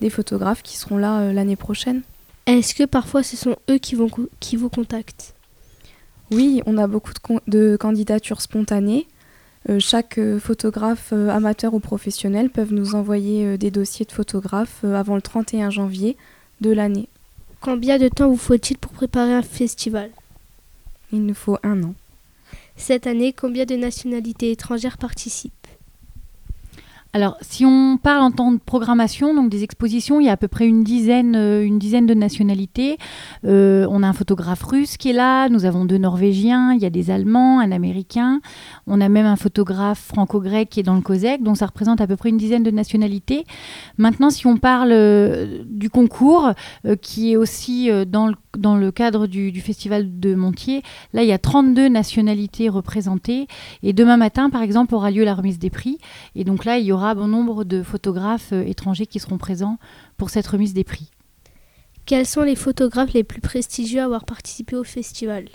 [0.00, 2.02] des photographes qui seront là euh, l'année prochaine.
[2.46, 4.08] Est-ce que parfois ce sont eux qui, vont,
[4.40, 5.34] qui vous contactent?
[6.30, 7.12] Oui, on a beaucoup
[7.46, 9.06] de, candidatures spontanées.
[9.68, 15.16] Euh, chaque euh, photographe amateur ou professionnel peuvent nous envoyer des dossiers de photographes avant
[15.16, 16.16] le 31 janvier
[16.60, 17.08] de l'année.
[17.60, 20.10] Combien de temps vous faut-il pour préparer un festival?
[21.12, 21.94] Il nous faut un an.
[22.76, 25.65] Cette année, combien de nationalités étrangères participent?
[27.16, 30.36] Alors, si on parle en temps de programmation, donc des expositions, il y a à
[30.36, 32.98] peu près une dizaine, euh, une dizaine de nationalités.
[33.46, 36.84] Euh, on a un photographe russe qui est là, nous avons deux Norvégiens, il y
[36.84, 38.42] a des Allemands, un Américain.
[38.86, 42.06] On a même un photographe franco-grec qui est dans le COSEC, donc ça représente à
[42.06, 43.46] peu près une dizaine de nationalités.
[43.96, 46.52] Maintenant, si on parle euh, du concours,
[47.00, 51.32] qui est aussi dans le dans le cadre du, festival de Montier, là, il y
[51.32, 53.46] a 32 nationalités représentées.
[53.82, 55.98] Et demain matin, par exemple, aura lieu la remise des prix.
[56.34, 59.78] Et donc là, il y aura bon nombre de photographes euh, étrangers qui seront présents
[60.16, 61.10] pour cette remise des prix.
[62.06, 65.46] Quels sont les photographes les plus prestigieux à avoir participé au festival?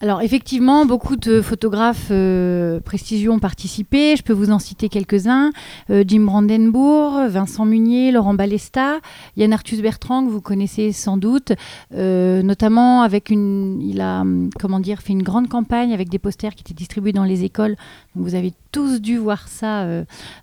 [0.00, 4.14] Alors effectivement, beaucoup de photographes euh, prestigieux ont participé.
[4.14, 5.50] Je peux vous en citer quelques-uns.
[5.90, 9.00] Euh, Jim Brandenburg, Vincent Munier, Laurent Balesta,
[9.36, 11.52] Yann Arthus Bertrand, que vous connaissez sans doute,
[11.94, 13.80] euh, notamment avec une...
[13.82, 14.22] Il a,
[14.60, 17.74] comment dire, fait une grande campagne avec des posters qui étaient distribués dans les écoles.
[18.14, 19.86] vous avez tous dû voir ça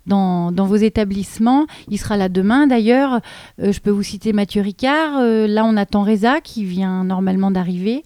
[0.06, 1.66] dans, dans, vos établissements.
[1.88, 3.20] Il sera là demain d'ailleurs.
[3.58, 5.20] je peux vous citer Mathieu Ricard.
[5.20, 8.02] là, on attend Reza qui vient normalement d'arriver.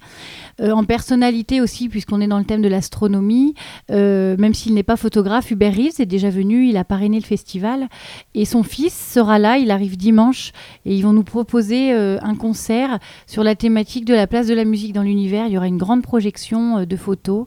[0.61, 3.55] Euh, en personnalité aussi, puisqu'on est dans le thème de l'astronomie,
[3.91, 7.25] euh, même s'il n'est pas photographe, Hubert Reeves est déjà venu, il a parrainé le
[7.25, 7.89] festival.
[8.35, 10.53] Et son fils sera là, il arrive dimanche,
[10.85, 14.55] et ils vont nous proposer euh, un concert sur la thématique de la place de
[14.55, 15.47] la musique dans l'univers.
[15.47, 17.47] Il y aura une grande projection de photos,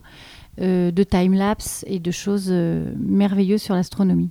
[0.60, 4.30] de time-lapse et de choses merveilleuses sur l'astronomie.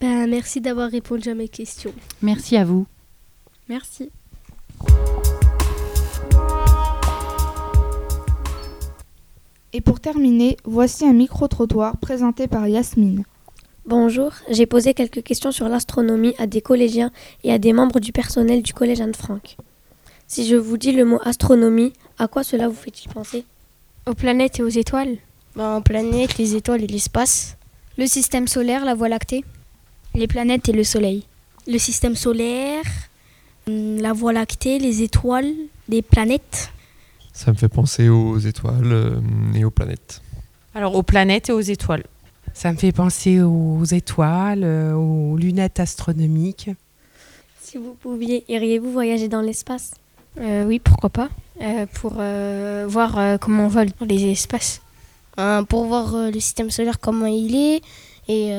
[0.00, 1.92] Ben, merci d'avoir répondu à mes questions.
[2.22, 2.86] Merci à vous.
[3.68, 4.10] Merci.
[9.78, 13.22] Et pour terminer, voici un micro-trottoir présenté par Yasmine.
[13.86, 17.12] Bonjour, j'ai posé quelques questions sur l'astronomie à des collégiens
[17.44, 19.56] et à des membres du personnel du collège Anne-Franck.
[20.26, 23.44] Si je vous dis le mot astronomie, à quoi cela vous fait-il penser?
[24.08, 25.16] Aux planètes et aux étoiles?
[25.54, 27.56] Ben, Aux planètes, les étoiles et l'espace.
[27.96, 29.44] Le système solaire, la Voie lactée?
[30.12, 31.22] Les planètes et le Soleil.
[31.68, 32.82] Le système solaire,
[33.68, 35.54] hum, la Voie lactée, les étoiles,
[35.88, 36.72] les planètes?
[37.38, 39.20] Ça me fait penser aux étoiles euh,
[39.54, 40.22] et aux planètes.
[40.74, 42.02] Alors aux planètes et aux étoiles.
[42.52, 46.68] Ça me fait penser aux étoiles, euh, aux lunettes astronomiques.
[47.60, 49.92] Si vous pouviez, iriez-vous voyager dans l'espace?
[50.40, 51.28] Euh, Oui, pourquoi pas
[51.94, 54.80] Pour voir comment on vole dans les espaces.
[55.68, 57.82] pour voir le système solaire, comment il est,
[58.26, 58.50] et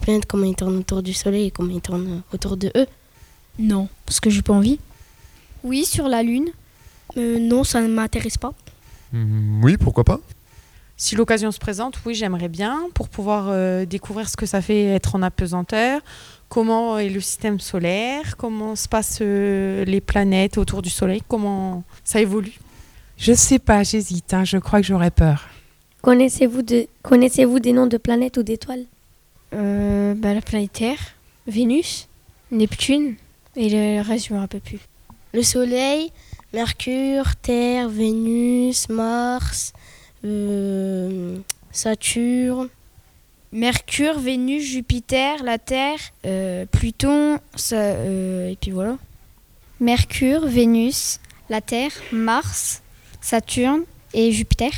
[0.00, 2.86] planètes, comment ils tournent autour du Soleil et comment ils tournent autour de eux?
[3.60, 4.80] Non, parce que j'ai pas envie.
[5.62, 6.50] Oui, sur la Lune.
[7.16, 8.52] Euh, non, ça ne m'intéresse pas.
[9.12, 10.20] Hmm, oui, pourquoi pas
[10.96, 14.84] Si l'occasion se présente, oui, j'aimerais bien pour pouvoir euh, découvrir ce que ça fait
[14.84, 16.00] être en apesanteur,
[16.48, 21.84] comment est le système solaire, comment se passent euh, les planètes autour du Soleil, comment
[22.04, 22.58] ça évolue.
[23.16, 25.48] Je sais pas, j'hésite, hein, je crois que j'aurais peur.
[26.02, 26.86] Connaissez-vous de...
[27.02, 28.84] Connaissez des noms de planètes ou d'étoiles?
[29.52, 30.98] Bah, La planète Terre,
[31.46, 32.08] Vénus,
[32.50, 33.16] Neptune,
[33.56, 34.78] et le reste, je me rappelle plus.
[35.34, 36.10] Le Soleil,
[36.52, 39.72] Mercure, Terre, Vénus, Mars,
[40.24, 41.38] euh,
[41.70, 42.68] Saturne.
[43.52, 48.96] Mercure, Vénus, Jupiter, la Terre, euh, Pluton, ça, euh, et puis voilà.
[49.78, 52.82] Mercure, Vénus, La Terre, Mars,
[53.20, 53.82] Saturne
[54.12, 54.72] et Jupiter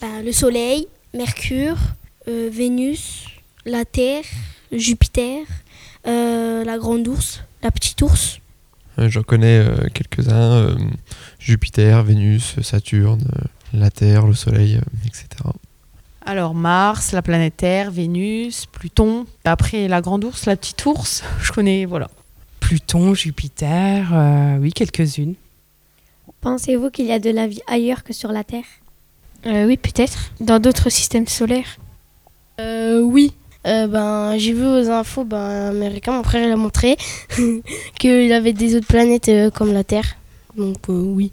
[0.00, 1.76] Ben, Le Soleil, Mercure,
[2.26, 3.26] Vénus,
[3.64, 4.24] la Terre,
[4.72, 5.44] Jupiter,
[6.04, 8.41] la grande ours, la petite ours.
[8.98, 10.52] Euh, J'en connais euh, quelques-uns.
[10.52, 10.74] euh,
[11.38, 13.24] Jupiter, Vénus, Saturne,
[13.72, 15.26] la Terre, le Soleil, euh, etc.
[16.24, 19.26] Alors Mars, la planète Terre, Vénus, Pluton.
[19.44, 21.22] Après la grande ours, la petite ours.
[21.42, 22.08] Je connais, voilà.
[22.60, 25.34] Pluton, Jupiter, euh, oui, quelques-unes.
[26.40, 28.64] Pensez-vous qu'il y a de la vie ailleurs que sur la Terre?
[29.46, 30.30] Euh, Oui, peut-être.
[30.40, 31.76] Dans d'autres systèmes solaires.
[32.60, 33.32] Euh, oui.
[33.66, 36.96] Euh, ben, j'ai vu aux infos, ben, américain, mon frère il a montré
[37.98, 40.16] qu'il avait des autres planètes euh, comme la Terre.
[40.56, 41.32] Donc euh, oui.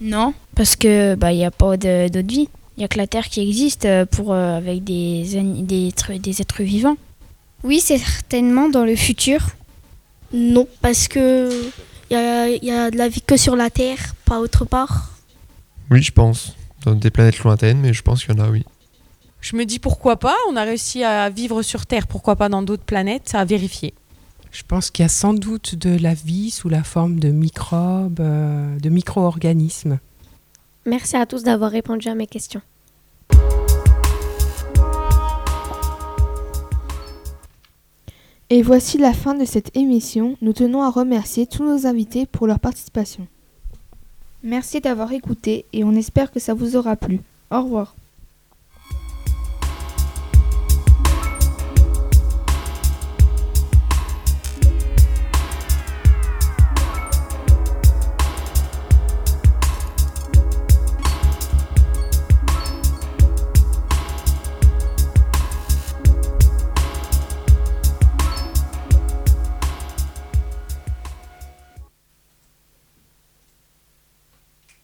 [0.00, 2.48] Non, parce que bah il y a pas d'autre vie.
[2.76, 5.24] Il y a que la Terre qui existe pour euh, avec des,
[5.62, 6.96] des êtres, des êtres vivants.
[7.62, 9.40] Oui, c'est certainement dans le futur.
[10.32, 11.50] Non, parce que
[12.10, 14.64] il y a, il y a de la vie que sur la Terre, pas autre
[14.64, 15.10] part.
[15.90, 16.54] Oui, je pense.
[16.84, 18.64] Dans des planètes lointaines, mais je pense qu'il y en a, oui.
[19.40, 22.62] Je me dis pourquoi pas, on a réussi à vivre sur Terre, pourquoi pas dans
[22.62, 23.94] d'autres planètes, à vérifier.
[24.52, 28.20] Je pense qu'il y a sans doute de la vie sous la forme de microbes,
[28.20, 29.98] euh, de micro-organismes.
[30.86, 32.60] Merci à tous d'avoir répondu à mes questions.
[38.52, 40.36] Et voici la fin de cette émission.
[40.42, 43.28] Nous tenons à remercier tous nos invités pour leur participation.
[44.42, 47.20] Merci d'avoir écouté et on espère que ça vous aura plu.
[47.52, 47.94] Au revoir.